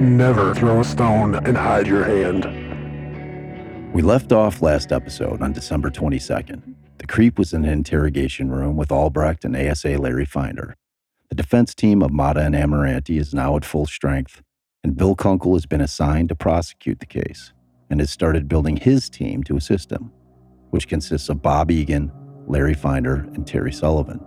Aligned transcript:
Never 0.00 0.54
throw 0.54 0.80
a 0.80 0.84
stone 0.84 1.36
and 1.36 1.56
hide 1.56 1.86
your 1.86 2.04
hand. 2.04 2.44
We 3.94 4.02
left 4.02 4.32
off 4.32 4.60
last 4.60 4.90
episode 4.90 5.40
on 5.40 5.52
December 5.52 5.88
22nd. 5.88 6.74
The 6.98 7.06
creep 7.06 7.38
was 7.38 7.52
in 7.52 7.64
an 7.64 7.70
interrogation 7.70 8.50
room 8.50 8.76
with 8.76 8.90
Albrecht 8.90 9.44
and 9.44 9.56
ASA 9.56 9.96
Larry 9.98 10.24
Finder. 10.24 10.74
The 11.28 11.36
defense 11.36 11.76
team 11.76 12.02
of 12.02 12.10
Motta 12.10 12.44
and 12.44 12.56
Amirante 12.56 13.20
is 13.20 13.32
now 13.32 13.56
at 13.56 13.64
full 13.64 13.86
strength, 13.86 14.42
and 14.82 14.96
Bill 14.96 15.14
Kunkel 15.14 15.54
has 15.54 15.64
been 15.64 15.80
assigned 15.80 16.28
to 16.30 16.34
prosecute 16.34 16.98
the 16.98 17.06
case 17.06 17.52
and 17.88 18.00
has 18.00 18.10
started 18.10 18.48
building 18.48 18.76
his 18.76 19.08
team 19.08 19.44
to 19.44 19.56
assist 19.56 19.92
him, 19.92 20.10
which 20.70 20.88
consists 20.88 21.28
of 21.28 21.40
Bob 21.40 21.70
Egan, 21.70 22.10
Larry 22.48 22.74
Finder, 22.74 23.28
and 23.34 23.46
Terry 23.46 23.72
Sullivan. 23.72 24.18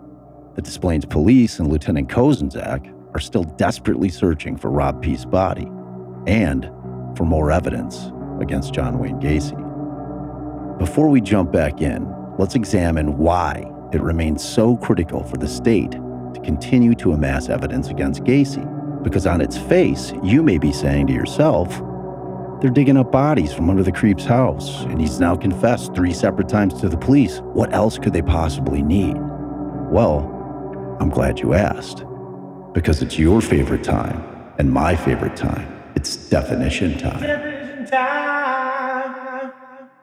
The 0.56 0.62
Des 0.62 0.80
Plaines 0.80 1.06
police 1.06 1.60
and 1.60 1.70
Lieutenant 1.70 2.08
Kozenczak 2.08 2.94
are 3.18 3.20
still 3.20 3.46
desperately 3.46 4.10
searching 4.10 4.56
for 4.56 4.70
Rob 4.70 5.02
Piest's 5.02 5.26
body 5.26 5.68
and 6.28 6.66
for 7.18 7.26
more 7.26 7.52
evidence 7.52 8.12
against 8.40 8.76
John 8.76 9.00
Wayne 9.00 9.20
Gacy. 9.20 9.58
Before 10.78 11.10
we 11.10 11.20
jump 11.20 11.52
back 11.52 11.82
in, 11.82 12.08
let's 12.38 12.54
examine 12.54 13.18
why 13.18 13.66
it 13.92 14.04
remains 14.04 14.48
so 14.48 14.78
critical 14.78 15.24
for 15.24 15.38
the 15.38 15.48
state 15.48 15.94
to 15.94 16.42
continue 16.44 16.94
to 16.94 17.14
amass 17.14 17.50
evidence 17.50 17.88
against 17.88 18.22
Gacy. 18.22 18.64
Because 19.02 19.26
on 19.26 19.42
its 19.42 19.58
face, 19.58 20.14
you 20.22 20.44
may 20.44 20.60
be 20.60 20.72
saying 20.72 21.08
to 21.08 21.14
yourself, 21.14 21.70
they're 22.62 22.70
digging 22.70 22.98
up 22.98 23.12
bodies 23.12 23.52
from 23.52 23.68
under 23.68 23.82
the 23.82 23.92
creep's 23.92 24.26
house, 24.26 24.84
and 24.84 25.02
he's 25.02 25.20
now 25.20 25.36
confessed 25.36 25.96
three 25.96 26.14
separate 26.14 26.50
times 26.50 26.80
to 26.82 26.88
the 26.88 26.98
police. 26.98 27.40
What 27.40 27.74
else 27.74 27.98
could 27.98 28.14
they 28.14 28.22
possibly 28.22 28.84
need? 28.84 29.16
Well, 29.90 30.20
I'm 31.00 31.10
glad 31.10 31.40
you 31.40 31.56
asked. 31.56 32.04
Because 32.78 33.02
it's 33.02 33.18
your 33.18 33.42
favorite 33.42 33.84
time 33.84 34.24
and 34.60 34.72
my 34.72 34.96
favorite 34.96 35.36
time. 35.36 35.68
It's 35.96 36.30
definition 36.30 36.96
time. 37.00 37.24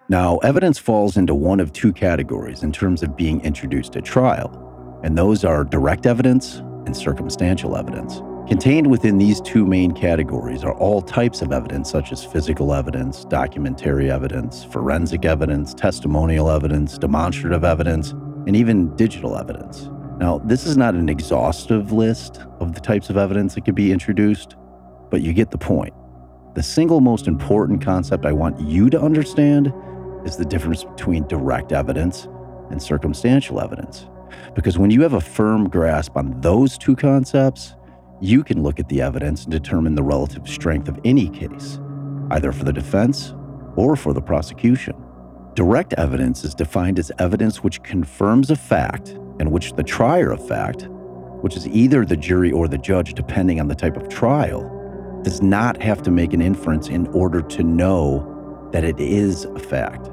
Now, 0.09 0.39
evidence 0.39 0.81
falls 0.81 1.17
into 1.17 1.37
one 1.37 1.61
of 1.61 1.73
two 1.73 1.93
categories 1.93 2.65
in 2.65 2.73
terms 2.73 3.05
of 3.05 3.17
being 3.17 3.41
introduced 3.43 3.95
at 3.95 4.05
trial, 4.05 5.01
and 5.05 5.17
those 5.17 5.45
are 5.45 5.63
direct 5.63 6.05
evidence 6.05 6.57
and 6.85 6.97
circumstantial 6.97 7.77
evidence. 7.77 8.21
Contained 8.49 8.91
within 8.91 9.19
these 9.19 9.41
two 9.41 9.65
main 9.65 9.93
categories 9.93 10.65
are 10.65 10.75
all 10.75 11.01
types 11.01 11.43
of 11.43 11.53
evidence, 11.53 11.89
such 11.89 12.11
as 12.11 12.25
physical 12.25 12.75
evidence, 12.75 13.25
documentary 13.27 14.11
evidence, 14.11 14.65
forensic 14.65 15.25
evidence, 15.25 15.75
testimonial 15.75 16.51
evidence, 16.51 16.99
demonstrative 16.99 17.63
evidence, 17.63 18.11
and 18.49 18.57
even 18.57 18.97
digital 18.97 19.37
evidence. 19.37 19.89
Now, 20.19 20.39
this 20.39 20.65
is 20.65 20.77
not 20.77 20.95
an 20.95 21.09
exhaustive 21.09 21.91
list 21.91 22.41
of 22.61 22.75
the 22.75 22.81
types 22.81 23.11
of 23.11 23.17
evidence 23.17 23.55
that 23.55 23.65
could 23.65 23.75
be 23.75 23.91
introduced, 23.91 24.55
but 25.11 25.23
you 25.23 25.33
get 25.33 25.51
the 25.51 25.59
point. 25.59 25.93
The 26.55 26.63
single 26.63 27.01
most 27.01 27.27
important 27.27 27.83
concept 27.83 28.25
I 28.25 28.33
want 28.33 28.61
you 28.61 28.89
to 28.91 29.01
understand 29.01 29.73
is 30.25 30.37
the 30.37 30.45
difference 30.45 30.85
between 30.85 31.27
direct 31.27 31.73
evidence 31.73 32.29
and 32.71 32.81
circumstantial 32.81 33.61
evidence. 33.61 34.07
Because 34.55 34.79
when 34.79 34.91
you 34.91 35.03
have 35.03 35.15
a 35.15 35.21
firm 35.21 35.69
grasp 35.69 36.17
on 36.17 36.41
those 36.41 36.79
two 36.79 36.95
concepts, 36.95 37.75
you 38.21 38.45
can 38.45 38.63
look 38.63 38.79
at 38.79 38.89
the 38.89 39.03
evidence 39.03 39.43
and 39.43 39.53
determine 39.53 39.97
the 39.97 40.03
relative 40.03 40.49
strength 40.49 40.89
of 40.89 40.99
any 41.05 41.29
case, 41.29 41.81
either 42.31 42.53
for 42.53 42.65
the 42.65 42.73
defense 42.73 43.35
or 43.75 43.97
for 43.97 44.13
the 44.13 44.23
prosecution. 44.23 44.95
Direct 45.55 45.93
evidence 45.95 46.45
is 46.45 46.55
defined 46.55 47.01
as 47.01 47.11
evidence 47.19 47.65
which 47.65 47.83
confirms 47.83 48.51
a 48.51 48.57
fact 48.57 49.19
and 49.39 49.51
which 49.51 49.73
the 49.75 49.83
trier 49.83 50.31
of 50.31 50.47
fact, 50.47 50.89
which 51.41 51.57
is 51.57 51.67
either 51.69 52.05
the 52.05 52.17
jury 52.17 52.51
or 52.51 52.69
the 52.69 52.79
judge, 52.79 53.15
depending 53.15 53.61
on 53.61 53.69
the 53.69 53.75
type 53.75 53.97
of 53.97 54.09
trial, 54.09 54.71
does 55.23 55.43
not 55.43 55.83
have 55.83 56.03
to 56.03 56.11
make 56.11 56.33
an 56.33 56.43
inference 56.43 56.89
in 56.89 57.07
order 57.09 57.41
to 57.41 57.63
know 57.63 58.69
that 58.73 58.85
it 58.85 58.99
is 59.01 59.45
a 59.45 59.59
fact. 59.59 60.05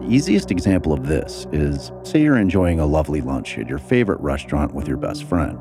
The 0.00 0.06
easiest 0.08 0.50
example 0.50 0.92
of 0.92 1.06
this 1.06 1.46
is 1.52 1.92
say 2.02 2.22
you're 2.22 2.36
enjoying 2.36 2.80
a 2.80 2.86
lovely 2.86 3.20
lunch 3.20 3.58
at 3.58 3.68
your 3.68 3.78
favorite 3.78 4.20
restaurant 4.20 4.74
with 4.74 4.86
your 4.86 4.96
best 4.96 5.24
friend, 5.24 5.58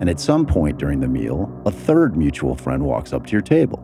and 0.00 0.08
at 0.08 0.20
some 0.20 0.46
point 0.46 0.78
during 0.78 1.00
the 1.00 1.08
meal, 1.08 1.50
a 1.66 1.70
third 1.70 2.16
mutual 2.16 2.54
friend 2.54 2.84
walks 2.84 3.12
up 3.12 3.26
to 3.26 3.32
your 3.32 3.42
table. 3.42 3.82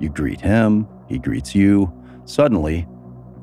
You 0.00 0.08
greet 0.08 0.40
him, 0.40 0.88
he 1.08 1.18
greets 1.18 1.54
you. 1.54 1.92
Suddenly, 2.24 2.86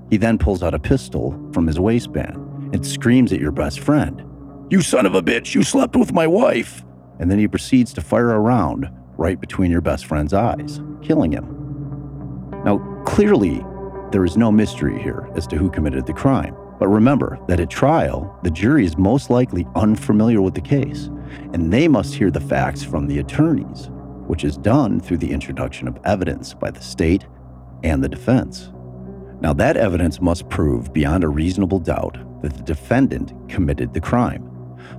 he 0.10 0.18
then 0.18 0.38
pulls 0.38 0.64
out 0.64 0.74
a 0.74 0.80
pistol 0.80 1.40
from 1.54 1.68
his 1.68 1.80
waistband 1.80 2.36
and 2.74 2.86
screams 2.86 3.32
at 3.32 3.40
your 3.40 3.52
best 3.52 3.80
friend, 3.80 4.24
You 4.72 4.80
son 4.80 5.06
of 5.06 5.16
a 5.16 5.22
bitch, 5.22 5.54
you 5.54 5.64
slept 5.64 5.98
with 5.98 6.14
my 6.14 6.26
wife! 6.26 6.86
And 7.20 7.30
then 7.30 7.38
he 7.38 7.46
proceeds 7.50 7.92
to 7.92 8.00
fire 8.00 8.32
a 8.32 8.40
round 8.40 8.90
right 9.18 9.38
between 9.38 9.70
your 9.70 9.82
best 9.82 10.06
friend's 10.06 10.34
eyes, 10.34 10.80
killing 11.02 11.34
him. 11.34 12.50
Now, 12.64 12.78
clearly, 13.06 13.66
there 14.14 14.24
is 14.24 14.38
no 14.38 14.50
mystery 14.50 14.98
here 14.98 15.30
as 15.36 15.46
to 15.48 15.58
who 15.58 15.70
committed 15.70 16.06
the 16.06 16.14
crime. 16.14 16.56
But 16.80 16.88
remember 16.88 17.38
that 17.50 17.60
at 17.60 17.70
trial, 17.70 18.34
the 18.44 18.50
jury 18.50 18.86
is 18.86 18.98
most 18.98 19.30
likely 19.30 19.68
unfamiliar 19.76 20.42
with 20.42 20.54
the 20.54 20.62
case, 20.62 21.08
and 21.52 21.74
they 21.74 21.90
must 21.90 22.14
hear 22.14 22.32
the 22.32 22.40
facts 22.40 22.82
from 22.82 23.08
the 23.08 23.20
attorneys, 23.20 23.90
which 24.28 24.46
is 24.46 24.56
done 24.56 25.02
through 25.02 25.18
the 25.18 25.34
introduction 25.34 25.90
of 25.90 26.00
evidence 26.06 26.54
by 26.54 26.72
the 26.72 26.82
state 26.82 27.26
and 27.84 28.02
the 28.02 28.08
defense. 28.08 28.72
Now, 29.42 29.52
that 29.52 29.76
evidence 29.76 30.22
must 30.22 30.48
prove 30.48 30.94
beyond 30.94 31.26
a 31.26 31.28
reasonable 31.28 31.80
doubt 31.80 32.18
that 32.42 32.54
the 32.54 32.64
defendant 32.64 33.34
committed 33.50 33.94
the 33.94 34.00
crime. 34.00 34.48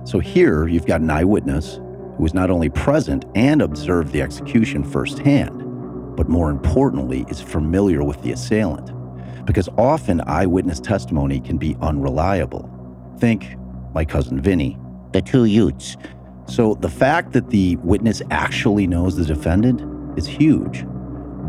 So 0.05 0.19
here 0.19 0.67
you've 0.67 0.85
got 0.85 1.01
an 1.01 1.09
eyewitness 1.09 1.75
who 1.75 2.23
was 2.23 2.33
not 2.33 2.49
only 2.49 2.69
present 2.69 3.25
and 3.35 3.61
observed 3.61 4.11
the 4.11 4.21
execution 4.21 4.83
firsthand, 4.83 5.59
but 6.15 6.29
more 6.29 6.49
importantly, 6.49 7.25
is 7.29 7.41
familiar 7.41 8.03
with 8.03 8.21
the 8.21 8.31
assailant 8.31 8.91
because 9.45 9.67
often 9.77 10.21
eyewitness 10.21 10.79
testimony 10.79 11.39
can 11.39 11.57
be 11.57 11.75
unreliable. 11.81 12.69
Think 13.17 13.55
my 13.93 14.05
cousin 14.05 14.41
Vinny, 14.41 14.77
the 15.11 15.21
two 15.21 15.45
Utes. 15.45 15.97
So 16.45 16.75
the 16.75 16.89
fact 16.89 17.33
that 17.33 17.49
the 17.49 17.77
witness 17.77 18.21
actually 18.31 18.87
knows 18.87 19.15
the 19.15 19.25
defendant 19.25 19.81
is 20.17 20.27
huge. 20.27 20.85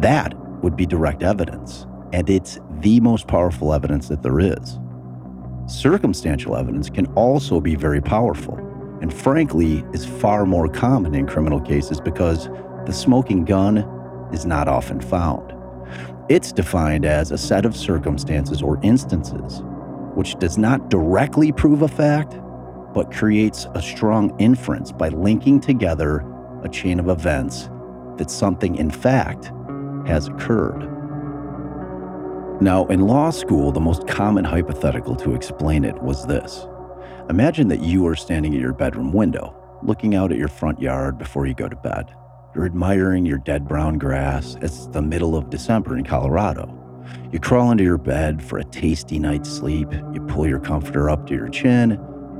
That 0.00 0.34
would 0.62 0.77
be 0.77 0.87
direct 0.87 1.22
evidence, 1.22 1.87
and 2.12 2.28
it's 2.28 2.59
the 2.81 3.00
most 3.00 3.27
powerful 3.27 3.72
evidence 3.72 4.09
that 4.09 4.22
there 4.22 4.41
is. 4.41 4.78
Circumstantial 5.67 6.57
evidence 6.57 6.91
can 6.91 7.07
also 7.15 7.61
be 7.61 7.75
very 7.75 8.01
powerful, 8.01 8.57
and 9.01 9.13
frankly, 9.13 9.85
is 9.93 10.05
far 10.05 10.45
more 10.45 10.69
common 10.69 11.15
in 11.15 11.27
criminal 11.27 11.61
cases 11.61 12.01
because 12.01 12.49
the 12.87 12.93
smoking 12.93 13.45
gun 13.45 13.79
is 14.33 14.45
not 14.45 14.69
often 14.69 15.01
found. 15.01 15.53
It's 16.29 16.53
defined 16.53 17.05
as 17.05 17.31
a 17.31 17.39
set 17.39 17.65
of 17.65 17.77
circumstances 17.77 18.63
or 18.63 18.79
instances 18.83 19.63
which 20.15 20.39
does 20.39 20.57
not 20.57 20.91
directly 20.91 21.53
prove 21.53 21.83
a 21.83 21.89
fact, 21.89 22.39
but 22.95 23.13
creates 23.13 23.67
a 23.75 23.83
strong 23.83 24.39
inference 24.39 24.93
by 24.93 25.09
linking 25.09 25.61
together 25.61 26.25
a 26.63 26.69
chain 26.69 27.01
of 27.01 27.09
events 27.09 27.69
that 28.17 28.31
something, 28.31 28.77
in 28.77 28.91
fact, 28.91 29.51
has 30.07 30.28
occurred. 30.28 30.94
Now, 32.60 32.86
in 32.86 33.01
law 33.01 33.30
school, 33.30 33.72
the 33.72 33.80
most 33.80 34.06
common 34.06 34.45
hypothetical 34.45 35.16
to 35.16 35.34
explain 35.34 35.84
it 35.84 36.01
was 36.01 36.27
this 36.27 36.66
Imagine 37.28 37.68
that 37.68 37.80
you 37.80 38.06
are 38.06 38.15
standing 38.15 38.54
at 38.54 38.60
your 38.60 38.72
bedroom 38.72 39.12
window, 39.12 39.54
looking 39.83 40.15
out 40.15 40.30
at 40.30 40.39
your 40.39 40.48
front 40.48 40.80
yard 40.80 41.18
before 41.18 41.47
you 41.47 41.54
go 41.54 41.68
to 41.68 41.77
bed. 41.77 42.15
You're 42.54 42.66
admiring 42.66 43.27
your 43.27 43.39
dead 43.39 43.66
brown 43.66 43.98
grass. 43.98 44.56
It's 44.62 44.86
the 44.86 45.03
middle 45.03 45.36
of 45.36 45.51
December 45.51 45.97
in 45.97 46.04
Colorado. 46.04 46.80
You 47.33 47.41
crawl 47.41 47.72
into 47.72 47.83
your 47.83 47.98
bed 47.98 48.42
for 48.42 48.59
a 48.59 48.65
tasty 48.65 49.18
night's 49.18 49.50
sleep. 49.50 49.89
You 50.12 50.24
pull 50.28 50.47
your 50.47 50.60
comforter 50.60 51.10
up 51.10 51.27
to 51.27 51.34
your 51.34 51.48
chin 51.48 51.92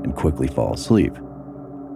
and 0.03 0.15
quickly 0.15 0.47
fall 0.47 0.73
asleep. 0.73 1.13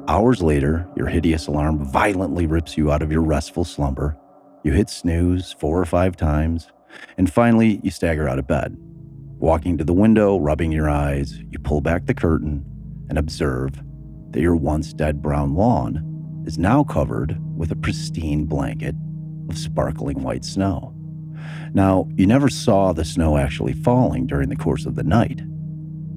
Hours 0.10 0.42
later, 0.42 0.89
your 0.98 1.07
hideous 1.07 1.48
alarm 1.48 1.86
violently 1.86 2.48
rips 2.48 2.77
you 2.77 2.92
out 2.92 3.01
of 3.01 3.12
your 3.12 3.22
restful 3.22 3.63
slumber. 3.63 4.18
You 4.63 4.74
hit 4.74 4.89
snooze 4.89 5.54
four 5.54 5.80
or 5.80 5.86
five 5.86 6.18
times, 6.18 6.72
and 7.18 7.31
finally, 7.31 7.80
you 7.83 7.91
stagger 7.91 8.27
out 8.27 8.39
of 8.39 8.47
bed. 8.47 8.75
Walking 9.39 9.77
to 9.77 9.83
the 9.83 9.94
window, 9.94 10.38
rubbing 10.38 10.71
your 10.71 10.89
eyes, 10.89 11.39
you 11.50 11.59
pull 11.59 11.81
back 11.81 12.06
the 12.06 12.13
curtain 12.13 12.65
and 13.09 13.18
observe 13.18 13.81
that 14.31 14.41
your 14.41 14.56
once 14.56 14.94
dead 14.94 15.21
brown 15.21 15.56
lawn 15.56 16.44
is 16.45 16.57
now 16.57 16.83
covered 16.83 17.38
with 17.57 17.71
a 17.71 17.75
pristine 17.75 18.45
blanket 18.45 18.95
of 19.50 19.57
sparkling 19.57 20.21
white 20.21 20.45
snow. 20.45 20.94
Now, 21.74 22.07
you 22.15 22.25
never 22.25 22.50
saw 22.50 22.94
the 22.94 23.06
snow 23.06 23.38
actually 23.38 23.74
falling 23.74 24.27
during 24.27 24.50
the 24.50 24.56
course 24.56 24.86
of 24.86 24.95
the 24.95 25.03
night, 25.03 25.41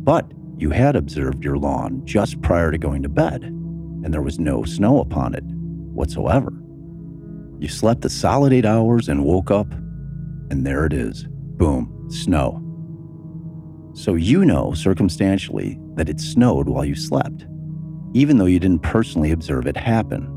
but 0.05 0.31
you 0.59 0.71
had 0.71 0.97
observed 0.97 1.45
your 1.45 1.59
lawn 1.59 2.03
just 2.05 2.41
prior 2.43 2.71
to 2.71 2.79
going 2.79 3.03
to 3.03 3.09
bed, 3.09 3.43
and 3.43 4.13
there 4.13 4.23
was 4.23 4.39
no 4.39 4.65
snow 4.65 5.01
upon 5.01 5.35
it 5.35 5.45
whatsoever. 5.45 6.53
You 7.59 7.69
slept 7.69 8.05
a 8.05 8.11
solid 8.11 8.53
eight 8.53 8.65
hours 8.65 9.09
and 9.09 9.25
woke 9.25 9.51
up, 9.51 9.69
and 10.53 10.67
there 10.67 10.85
it 10.85 10.93
is 10.93 11.27
boom, 11.57 12.07
snow. 12.11 12.61
So 13.95 14.15
you 14.17 14.45
know 14.45 14.75
circumstantially 14.75 15.79
that 15.95 16.11
it 16.11 16.21
snowed 16.21 16.69
while 16.69 16.85
you 16.85 16.95
slept, 16.95 17.47
even 18.13 18.37
though 18.37 18.47
you 18.47 18.61
didn't 18.61 18.83
personally 18.83 19.31
observe 19.31 19.67
it 19.67 19.79
happen. 19.79 20.29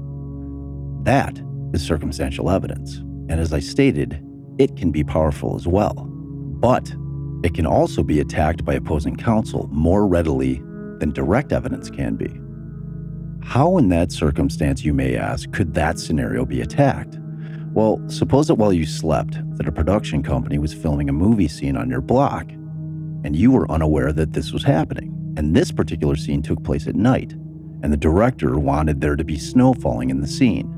That 1.03 1.38
is 1.73 1.85
circumstantial 1.85 2.50
evidence. 2.50 2.95
And 3.27 3.41
as 3.41 3.51
I 3.51 3.59
stated, 3.59 4.23
it 4.57 4.77
can 4.77 4.89
be 4.89 5.03
powerful 5.03 5.53
as 5.56 5.67
well. 5.67 5.94
But 5.94 6.95
it 7.44 7.53
can 7.53 7.65
also 7.65 8.01
be 8.01 8.21
attacked 8.21 8.63
by 8.63 8.75
opposing 8.75 9.18
counsel 9.18 9.68
more 9.69 10.07
readily 10.07 10.61
than 11.00 11.11
direct 11.11 11.51
evidence 11.51 11.89
can 11.89 12.15
be. 12.15 12.31
How, 13.45 13.77
in 13.77 13.89
that 13.89 14.13
circumstance, 14.13 14.85
you 14.85 14.94
may 14.94 15.18
ask, 15.18 15.51
could 15.51 15.73
that 15.73 16.00
scenario 16.00 16.45
be 16.45 16.61
attacked? 16.61 17.18
Well, 17.75 18.01
suppose 18.07 18.48
that 18.48 18.56
while 18.56 18.72
you 18.72 18.86
slept, 18.86 19.38
that 19.57 19.68
a 19.68 19.72
production 19.72 20.24
company 20.24 20.57
was 20.57 20.74
filming 20.74 21.10
a 21.10 21.13
movie 21.13 21.50
scene 21.50 21.75
on 21.75 21.89
your 21.89 22.00
block, 22.00 22.50
and 22.50 23.36
you 23.36 23.51
were 23.51 23.69
unaware 23.69 24.13
that 24.13 24.31
this 24.31 24.54
was 24.54 24.63
happening. 24.63 25.12
And 25.36 25.54
this 25.54 25.74
particular 25.74 26.16
scene 26.16 26.42
took 26.42 26.63
place 26.63 26.88
at 26.88 26.95
night, 26.95 27.33
and 27.83 27.92
the 27.92 27.98
director 27.98 28.57
wanted 28.57 29.01
there 29.01 29.18
to 29.18 29.25
be 29.25 29.38
snow 29.38 29.74
falling 29.74 30.10
in 30.10 30.22
the 30.22 30.27
scene. 30.27 30.72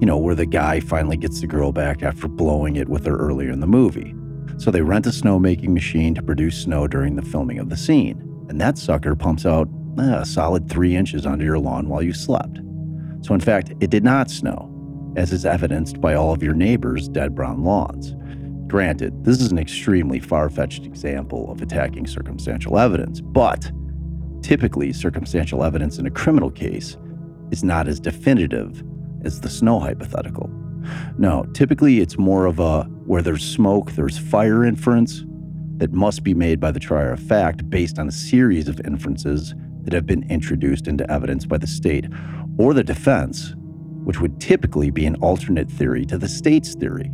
You 0.00 0.06
know, 0.06 0.16
where 0.16 0.34
the 0.34 0.46
guy 0.46 0.80
finally 0.80 1.18
gets 1.18 1.42
the 1.42 1.46
girl 1.46 1.70
back 1.70 2.02
after 2.02 2.28
blowing 2.28 2.76
it 2.76 2.88
with 2.88 3.04
her 3.04 3.18
earlier 3.18 3.50
in 3.50 3.60
the 3.60 3.66
movie. 3.66 4.14
So 4.56 4.70
they 4.70 4.80
rent 4.80 5.06
a 5.06 5.10
snowmaking 5.10 5.74
machine 5.74 6.14
to 6.14 6.22
produce 6.22 6.62
snow 6.62 6.88
during 6.88 7.14
the 7.14 7.22
filming 7.22 7.58
of 7.58 7.68
the 7.68 7.76
scene, 7.76 8.22
and 8.48 8.58
that 8.58 8.78
sucker 8.78 9.14
pumps 9.14 9.44
out 9.44 9.68
eh, 9.98 10.20
a 10.20 10.24
solid 10.24 10.70
three 10.70 10.96
inches 10.96 11.26
onto 11.26 11.44
your 11.44 11.58
lawn 11.58 11.90
while 11.90 12.02
you 12.02 12.14
slept. 12.14 12.58
So, 13.20 13.34
in 13.34 13.40
fact, 13.40 13.74
it 13.80 13.90
did 13.90 14.02
not 14.02 14.30
snow, 14.30 14.77
as 15.18 15.32
is 15.32 15.44
evidenced 15.44 16.00
by 16.00 16.14
all 16.14 16.32
of 16.32 16.44
your 16.44 16.54
neighbors' 16.54 17.08
dead 17.08 17.34
brown 17.34 17.64
lawns. 17.64 18.14
Granted, 18.70 19.24
this 19.24 19.40
is 19.40 19.50
an 19.50 19.58
extremely 19.58 20.20
far 20.20 20.48
fetched 20.48 20.84
example 20.84 21.50
of 21.50 21.60
attacking 21.60 22.06
circumstantial 22.06 22.78
evidence, 22.78 23.20
but 23.20 23.72
typically, 24.42 24.92
circumstantial 24.92 25.64
evidence 25.64 25.98
in 25.98 26.06
a 26.06 26.10
criminal 26.10 26.52
case 26.52 26.96
is 27.50 27.64
not 27.64 27.88
as 27.88 27.98
definitive 27.98 28.84
as 29.24 29.40
the 29.40 29.50
snow 29.50 29.80
hypothetical. 29.80 30.48
No, 31.18 31.44
typically 31.52 31.98
it's 31.98 32.16
more 32.16 32.46
of 32.46 32.60
a 32.60 32.84
where 33.04 33.20
there's 33.20 33.44
smoke, 33.44 33.92
there's 33.92 34.18
fire 34.18 34.64
inference 34.64 35.24
that 35.78 35.92
must 35.92 36.22
be 36.22 36.32
made 36.32 36.60
by 36.60 36.70
the 36.70 36.78
trier 36.78 37.10
of 37.10 37.20
fact 37.20 37.68
based 37.68 37.98
on 37.98 38.06
a 38.06 38.12
series 38.12 38.68
of 38.68 38.80
inferences 38.84 39.52
that 39.82 39.92
have 39.92 40.06
been 40.06 40.30
introduced 40.30 40.86
into 40.86 41.10
evidence 41.10 41.44
by 41.44 41.58
the 41.58 41.66
state 41.66 42.06
or 42.56 42.72
the 42.72 42.84
defense, 42.84 43.54
which 44.08 44.22
would 44.22 44.40
typically 44.40 44.88
be 44.90 45.04
an 45.04 45.16
alternate 45.16 45.70
theory 45.70 46.06
to 46.06 46.16
the 46.16 46.26
state's 46.26 46.74
theory 46.74 47.10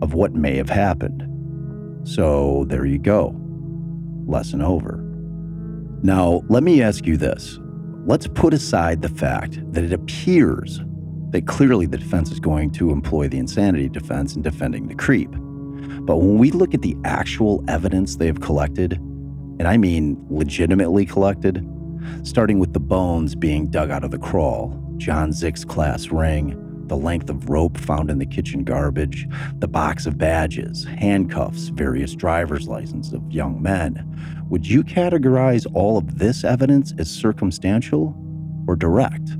of 0.00 0.14
what 0.14 0.32
may 0.32 0.56
have 0.56 0.70
happened. 0.70 1.22
So 2.08 2.64
there 2.68 2.86
you 2.86 2.96
go. 2.96 3.38
Lesson 4.24 4.62
over. 4.62 4.96
Now, 6.02 6.40
let 6.48 6.62
me 6.62 6.80
ask 6.80 7.04
you 7.04 7.18
this. 7.18 7.58
Let's 8.06 8.26
put 8.28 8.54
aside 8.54 9.02
the 9.02 9.10
fact 9.10 9.60
that 9.74 9.84
it 9.84 9.92
appears 9.92 10.80
that 11.32 11.46
clearly 11.46 11.84
the 11.84 11.98
defense 11.98 12.30
is 12.30 12.40
going 12.40 12.70
to 12.70 12.92
employ 12.92 13.28
the 13.28 13.36
insanity 13.36 13.90
defense 13.90 14.34
in 14.34 14.40
defending 14.40 14.88
the 14.88 14.94
creep. 14.94 15.30
But 15.30 16.16
when 16.16 16.38
we 16.38 16.50
look 16.50 16.72
at 16.72 16.80
the 16.80 16.96
actual 17.04 17.62
evidence 17.68 18.16
they 18.16 18.24
have 18.24 18.40
collected, 18.40 18.94
and 18.94 19.68
I 19.68 19.76
mean 19.76 20.16
legitimately 20.30 21.04
collected, 21.04 21.62
starting 22.22 22.58
with 22.58 22.72
the 22.72 22.80
bones 22.80 23.34
being 23.34 23.66
dug 23.66 23.90
out 23.90 24.02
of 24.02 24.12
the 24.12 24.18
crawl, 24.18 24.87
John 24.98 25.30
Szyc's 25.30 25.64
class 25.64 26.08
ring, 26.08 26.64
the 26.88 26.96
length 26.96 27.30
of 27.30 27.48
rope 27.48 27.78
found 27.78 28.10
in 28.10 28.18
the 28.18 28.26
kitchen 28.26 28.64
garbage, 28.64 29.28
the 29.58 29.68
box 29.68 30.06
of 30.06 30.18
badges, 30.18 30.84
handcuffs, 30.84 31.68
various 31.68 32.14
driver's 32.14 32.66
licenses 32.66 33.12
of 33.12 33.22
young 33.30 33.62
men, 33.62 34.04
would 34.48 34.66
you 34.66 34.82
categorize 34.82 35.66
all 35.74 35.98
of 35.98 36.18
this 36.18 36.44
evidence 36.44 36.92
as 36.98 37.10
circumstantial 37.10 38.16
or 38.66 38.74
direct? 38.74 39.30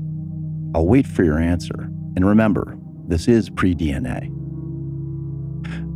I'll 0.75 0.87
wait 0.87 1.07
for 1.07 1.23
your 1.23 1.39
answer. 1.39 1.89
And 2.15 2.25
remember, 2.25 2.77
this 3.07 3.27
is 3.27 3.49
pre 3.49 3.73
DNA. 3.73 4.35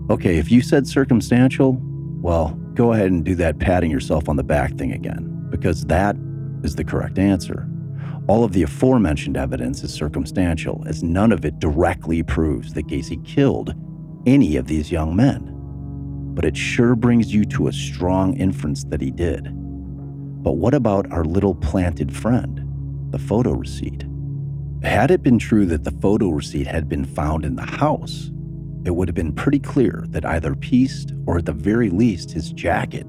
Okay, 0.10 0.38
if 0.38 0.52
you 0.52 0.62
said 0.62 0.88
circumstantial, 0.88 1.80
well, 2.22 2.50
go 2.74 2.92
ahead 2.94 3.12
and 3.12 3.24
do 3.24 3.36
that 3.36 3.60
patting 3.60 3.92
yourself 3.92 4.28
on 4.28 4.36
the 4.36 4.44
back 4.44 4.74
thing 4.76 4.92
again, 4.92 5.48
because 5.50 5.86
that 5.86 6.16
is 6.64 6.76
the 6.76 6.84
correct 6.84 7.20
answer. 7.20 7.68
All 8.28 8.46
of 8.46 8.54
the 8.54 8.64
aforementioned 8.64 9.36
evidence 9.36 9.84
is 9.84 9.94
circumstantial, 9.94 10.84
as 10.88 11.04
none 11.04 11.34
of 11.34 11.44
it 11.44 11.60
directly 11.60 12.24
proves 12.24 12.74
that 12.74 12.88
Gacy 12.88 13.24
killed 13.26 13.74
any 14.26 14.56
of 14.56 14.68
these 14.68 14.92
young 14.92 15.14
men. 15.14 15.52
But 16.34 16.46
it 16.46 16.56
sure 16.56 16.96
brings 16.96 17.34
you 17.34 17.44
to 17.46 17.68
a 17.68 17.74
strong 17.74 18.38
inference 18.38 18.86
that 18.86 19.02
he 19.02 19.12
did. 19.12 19.50
But 20.42 20.54
what 20.54 20.74
about 20.74 21.12
our 21.12 21.26
little 21.26 21.54
planted 21.54 22.16
friend, 22.16 22.62
the 23.12 23.20
photo 23.20 23.52
receipt? 23.52 24.06
Had 24.84 25.12
it 25.12 25.22
been 25.22 25.38
true 25.38 25.66
that 25.66 25.84
the 25.84 25.92
photo 25.92 26.30
receipt 26.30 26.68
had 26.68 26.88
been 26.88 27.06
found 27.06 27.44
in 27.44 27.56
the 27.56 27.66
house, 27.66 28.32
it 28.86 28.96
would 28.96 29.08
have 29.10 29.16
been 29.16 29.34
pretty 29.34 29.60
clear 29.60 30.06
that 30.10 30.26
either 30.26 30.56
Piest, 30.56 31.14
or 31.26 31.38
at 31.38 31.46
the 31.46 31.54
very 31.54 31.90
least 31.90 32.32
his 32.32 32.52
jacket, 32.54 33.06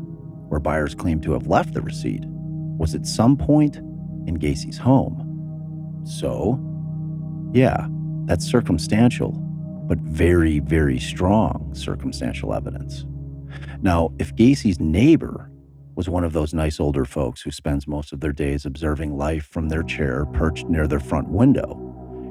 where 0.48 0.60
Byers 0.60 0.94
claimed 0.94 1.22
to 1.22 1.32
have 1.32 1.46
left 1.46 1.72
the 1.72 1.82
receipt, 1.82 2.22
was 2.24 2.94
at 2.94 3.06
some 3.06 3.36
point 3.36 3.78
in 4.26 4.38
Gacy's 4.38 4.78
home. 4.78 6.02
So, 6.04 6.60
yeah, 7.52 7.86
that's 8.26 8.44
circumstantial, 8.44 9.32
but 9.86 9.98
very, 9.98 10.58
very 10.60 10.98
strong 10.98 11.72
circumstantial 11.74 12.54
evidence. 12.54 13.04
Now, 13.80 14.12
if 14.18 14.34
Gacy's 14.34 14.80
neighbor 14.80 15.50
was 15.94 16.08
one 16.08 16.24
of 16.24 16.32
those 16.32 16.52
nice 16.52 16.80
older 16.80 17.04
folks 17.04 17.40
who 17.40 17.50
spends 17.50 17.86
most 17.86 18.12
of 18.12 18.20
their 18.20 18.32
days 18.32 18.66
observing 18.66 19.16
life 19.16 19.46
from 19.46 19.68
their 19.68 19.82
chair 19.82 20.26
perched 20.26 20.66
near 20.66 20.86
their 20.86 21.00
front 21.00 21.28
window. 21.28 21.80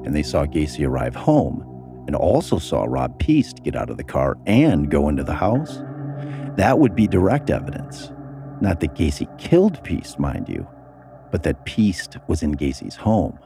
And 0.04 0.14
they 0.14 0.22
saw 0.22 0.44
Gacy 0.44 0.86
arrive 0.86 1.14
home 1.14 1.62
and 2.06 2.14
also 2.14 2.58
saw 2.58 2.84
Rob 2.84 3.18
Piest 3.18 3.62
get 3.62 3.74
out 3.74 3.88
of 3.88 3.96
the 3.96 4.04
car 4.04 4.36
and 4.46 4.90
go 4.90 5.08
into 5.08 5.24
the 5.24 5.34
house. 5.34 5.78
That 6.56 6.78
would 6.78 6.94
be 6.94 7.06
direct 7.06 7.48
evidence. 7.48 8.12
Not 8.60 8.80
that 8.80 8.94
Gacy 8.94 9.26
killed 9.38 9.82
Piest, 9.82 10.18
mind 10.18 10.48
you, 10.48 10.66
but 11.34 11.42
that 11.42 11.64
Piest 11.64 12.16
was 12.28 12.44
in 12.44 12.54
Gacy's 12.54 12.94
home. 12.94 13.36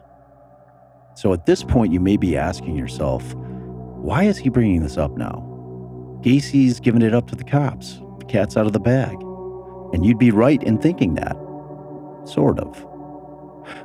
So 1.14 1.33
at 1.33 1.47
this 1.47 1.64
point, 1.64 1.90
you 1.90 2.00
may 2.00 2.18
be 2.18 2.37
asking 2.37 2.76
yourself, 2.76 3.35
why 3.35 4.25
is 4.25 4.37
he 4.37 4.50
bringing 4.50 4.83
this 4.83 4.99
up 4.99 5.16
now? 5.16 5.37
Gacy's 6.21 6.80
given 6.80 7.00
it 7.00 7.14
up 7.14 7.28
to 7.28 7.35
the 7.35 7.45
cops. 7.45 8.02
The 8.18 8.26
cat's 8.26 8.59
out 8.59 8.66
of 8.66 8.75
the 8.75 8.78
bag. 8.78 9.16
And 9.95 10.04
you'd 10.04 10.18
be 10.18 10.30
right 10.30 10.62
in 10.62 10.76
thinking 10.76 11.14
that. 11.14 11.35
Sort 12.26 12.59
of. 12.59 12.87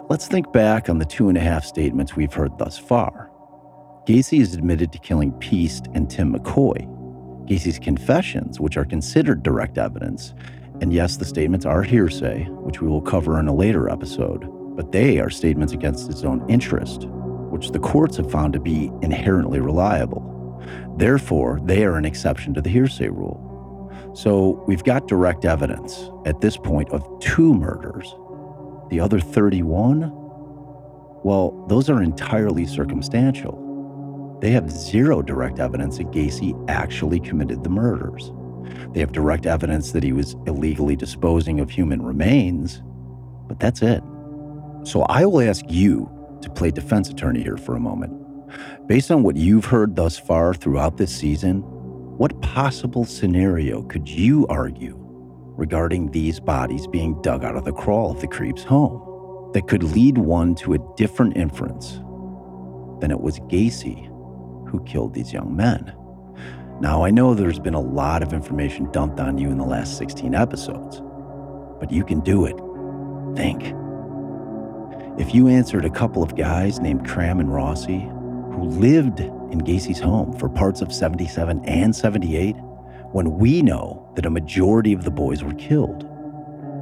Let's 0.09 0.27
think 0.27 0.51
back 0.51 0.89
on 0.89 0.97
the 0.97 1.05
two 1.05 1.29
and 1.29 1.37
a 1.37 1.41
half 1.41 1.63
statements 1.63 2.13
we've 2.13 2.33
heard 2.33 2.57
thus 2.57 2.77
far. 2.77 3.31
Gacy 4.05 4.41
is 4.41 4.53
admitted 4.53 4.91
to 4.91 4.99
killing 4.99 5.31
Piest 5.39 5.87
and 5.93 6.09
Tim 6.09 6.33
McCoy. 6.33 6.85
Gacy's 7.47 7.79
confessions, 7.79 8.59
which 8.59 8.75
are 8.75 8.83
considered 8.83 9.43
direct 9.43 9.77
evidence, 9.77 10.33
and 10.83 10.91
yes, 10.91 11.15
the 11.15 11.23
statements 11.23 11.65
are 11.65 11.81
hearsay, 11.81 12.43
which 12.49 12.81
we 12.81 12.89
will 12.89 13.01
cover 13.01 13.39
in 13.39 13.47
a 13.47 13.55
later 13.55 13.87
episode, 13.87 14.45
but 14.75 14.91
they 14.91 15.17
are 15.17 15.29
statements 15.29 15.71
against 15.71 16.07
his 16.07 16.25
own 16.25 16.45
interest, 16.49 17.05
which 17.05 17.71
the 17.71 17.79
courts 17.79 18.17
have 18.17 18.29
found 18.29 18.51
to 18.51 18.59
be 18.59 18.91
inherently 19.01 19.61
reliable. 19.61 20.61
Therefore, 20.97 21.61
they 21.63 21.85
are 21.85 21.95
an 21.95 22.03
exception 22.03 22.53
to 22.55 22.61
the 22.61 22.69
hearsay 22.69 23.07
rule. 23.07 24.11
So 24.13 24.61
we've 24.67 24.83
got 24.83 25.07
direct 25.07 25.45
evidence 25.45 26.09
at 26.25 26.41
this 26.41 26.57
point 26.57 26.89
of 26.89 27.07
two 27.21 27.53
murders. 27.53 28.13
The 28.89 28.99
other 28.99 29.21
31? 29.21 30.11
Well, 31.23 31.65
those 31.69 31.89
are 31.89 32.03
entirely 32.03 32.65
circumstantial. 32.65 34.37
They 34.41 34.51
have 34.51 34.69
zero 34.69 35.21
direct 35.21 35.59
evidence 35.59 35.97
that 35.99 36.11
Gacy 36.11 36.53
actually 36.67 37.21
committed 37.21 37.63
the 37.63 37.69
murders. 37.69 38.33
They 38.93 38.99
have 38.99 39.11
direct 39.11 39.45
evidence 39.45 39.91
that 39.91 40.03
he 40.03 40.13
was 40.13 40.35
illegally 40.47 40.95
disposing 40.95 41.59
of 41.59 41.69
human 41.69 42.01
remains, 42.01 42.81
but 43.47 43.59
that's 43.59 43.81
it. 43.81 44.03
So 44.83 45.03
I 45.03 45.25
will 45.25 45.41
ask 45.41 45.63
you 45.69 46.09
to 46.41 46.49
play 46.49 46.71
defense 46.71 47.09
attorney 47.09 47.41
here 47.41 47.57
for 47.57 47.75
a 47.75 47.79
moment. 47.79 48.19
Based 48.87 49.11
on 49.11 49.23
what 49.23 49.37
you've 49.37 49.65
heard 49.65 49.95
thus 49.95 50.19
far 50.19 50.53
throughout 50.53 50.97
this 50.97 51.15
season, 51.15 51.61
what 52.17 52.39
possible 52.41 53.05
scenario 53.05 53.81
could 53.83 54.07
you 54.07 54.45
argue 54.47 54.95
regarding 55.55 56.11
these 56.11 56.39
bodies 56.39 56.85
being 56.87 57.19
dug 57.21 57.43
out 57.43 57.55
of 57.55 57.65
the 57.65 57.71
crawl 57.71 58.11
of 58.11 58.21
the 58.21 58.27
creep's 58.27 58.63
home 58.63 59.51
that 59.53 59.67
could 59.67 59.83
lead 59.83 60.17
one 60.17 60.53
to 60.55 60.73
a 60.73 60.95
different 60.95 61.37
inference 61.37 61.93
than 62.99 63.09
it 63.09 63.19
was 63.19 63.39
Gacy 63.41 64.07
who 64.69 64.83
killed 64.85 65.13
these 65.13 65.31
young 65.31 65.55
men? 65.55 65.93
Now, 66.83 67.05
I 67.05 67.11
know 67.11 67.33
there's 67.33 67.59
been 67.59 67.75
a 67.75 67.79
lot 67.79 68.21
of 68.21 68.33
information 68.33 68.91
dumped 68.91 69.21
on 69.21 69.37
you 69.37 69.49
in 69.49 69.57
the 69.57 69.63
last 69.63 69.97
16 69.97 70.35
episodes, 70.35 71.01
but 71.79 71.89
you 71.93 72.03
can 72.03 72.19
do 72.19 72.45
it. 72.45 72.57
Think. 73.37 73.73
If 75.17 75.33
you 75.33 75.47
answered 75.47 75.85
a 75.85 75.89
couple 75.89 76.21
of 76.21 76.35
guys 76.35 76.81
named 76.81 77.07
Cram 77.07 77.39
and 77.39 77.53
Rossi 77.53 78.01
who 78.01 78.65
lived 78.65 79.21
in 79.21 79.59
Gacy's 79.59 80.01
home 80.01 80.37
for 80.37 80.49
parts 80.49 80.81
of 80.81 80.91
77 80.91 81.63
and 81.63 81.95
78, 81.95 82.57
when 83.13 83.37
we 83.37 83.61
know 83.61 84.11
that 84.17 84.25
a 84.25 84.29
majority 84.29 84.91
of 84.91 85.05
the 85.05 85.11
boys 85.11 85.41
were 85.41 85.53
killed, 85.53 86.05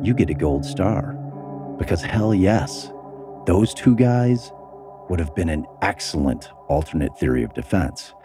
you 0.01 0.15
get 0.15 0.31
a 0.31 0.33
gold 0.33 0.65
star. 0.65 1.13
Because 1.77 2.01
hell 2.01 2.33
yes, 2.33 2.91
those 3.45 3.71
two 3.71 3.95
guys 3.95 4.51
would 5.09 5.19
have 5.19 5.35
been 5.35 5.49
an 5.49 5.67
excellent 5.83 6.49
alternate 6.69 7.15
theory 7.19 7.43
of 7.43 7.53
defense. 7.53 8.15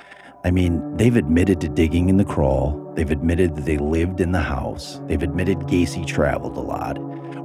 I 0.46 0.52
mean, 0.52 0.96
they've 0.96 1.16
admitted 1.16 1.60
to 1.62 1.68
digging 1.68 2.08
in 2.08 2.18
the 2.18 2.24
crawl, 2.24 2.92
they've 2.94 3.10
admitted 3.10 3.56
that 3.56 3.64
they 3.64 3.78
lived 3.78 4.20
in 4.20 4.30
the 4.30 4.42
house, 4.42 5.00
they've 5.06 5.24
admitted 5.24 5.58
Gacy 5.62 6.06
traveled 6.06 6.56
a 6.56 6.60
lot. 6.60 6.98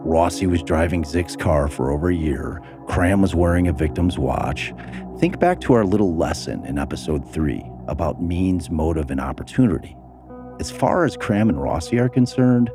Rossi 0.05 0.45
was 0.45 0.61
driving 0.61 1.03
Szyc's 1.03 1.35
car 1.35 1.67
for 1.67 1.89
over 1.89 2.09
a 2.09 2.15
year, 2.15 2.61
Cram 2.87 3.19
was 3.23 3.33
wearing 3.33 3.67
a 3.67 3.73
victim's 3.73 4.19
watch. 4.19 4.71
Think 5.17 5.39
back 5.39 5.59
to 5.61 5.73
our 5.73 5.83
little 5.83 6.15
lesson 6.15 6.63
in 6.63 6.77
episode 6.77 7.27
3 7.27 7.65
about 7.87 8.21
means, 8.21 8.69
motive, 8.69 9.09
and 9.09 9.19
opportunity. 9.19 9.97
As 10.59 10.69
far 10.69 11.03
as 11.03 11.17
Cram 11.17 11.49
and 11.49 11.59
Rossi 11.59 11.97
are 11.97 12.07
concerned, 12.07 12.69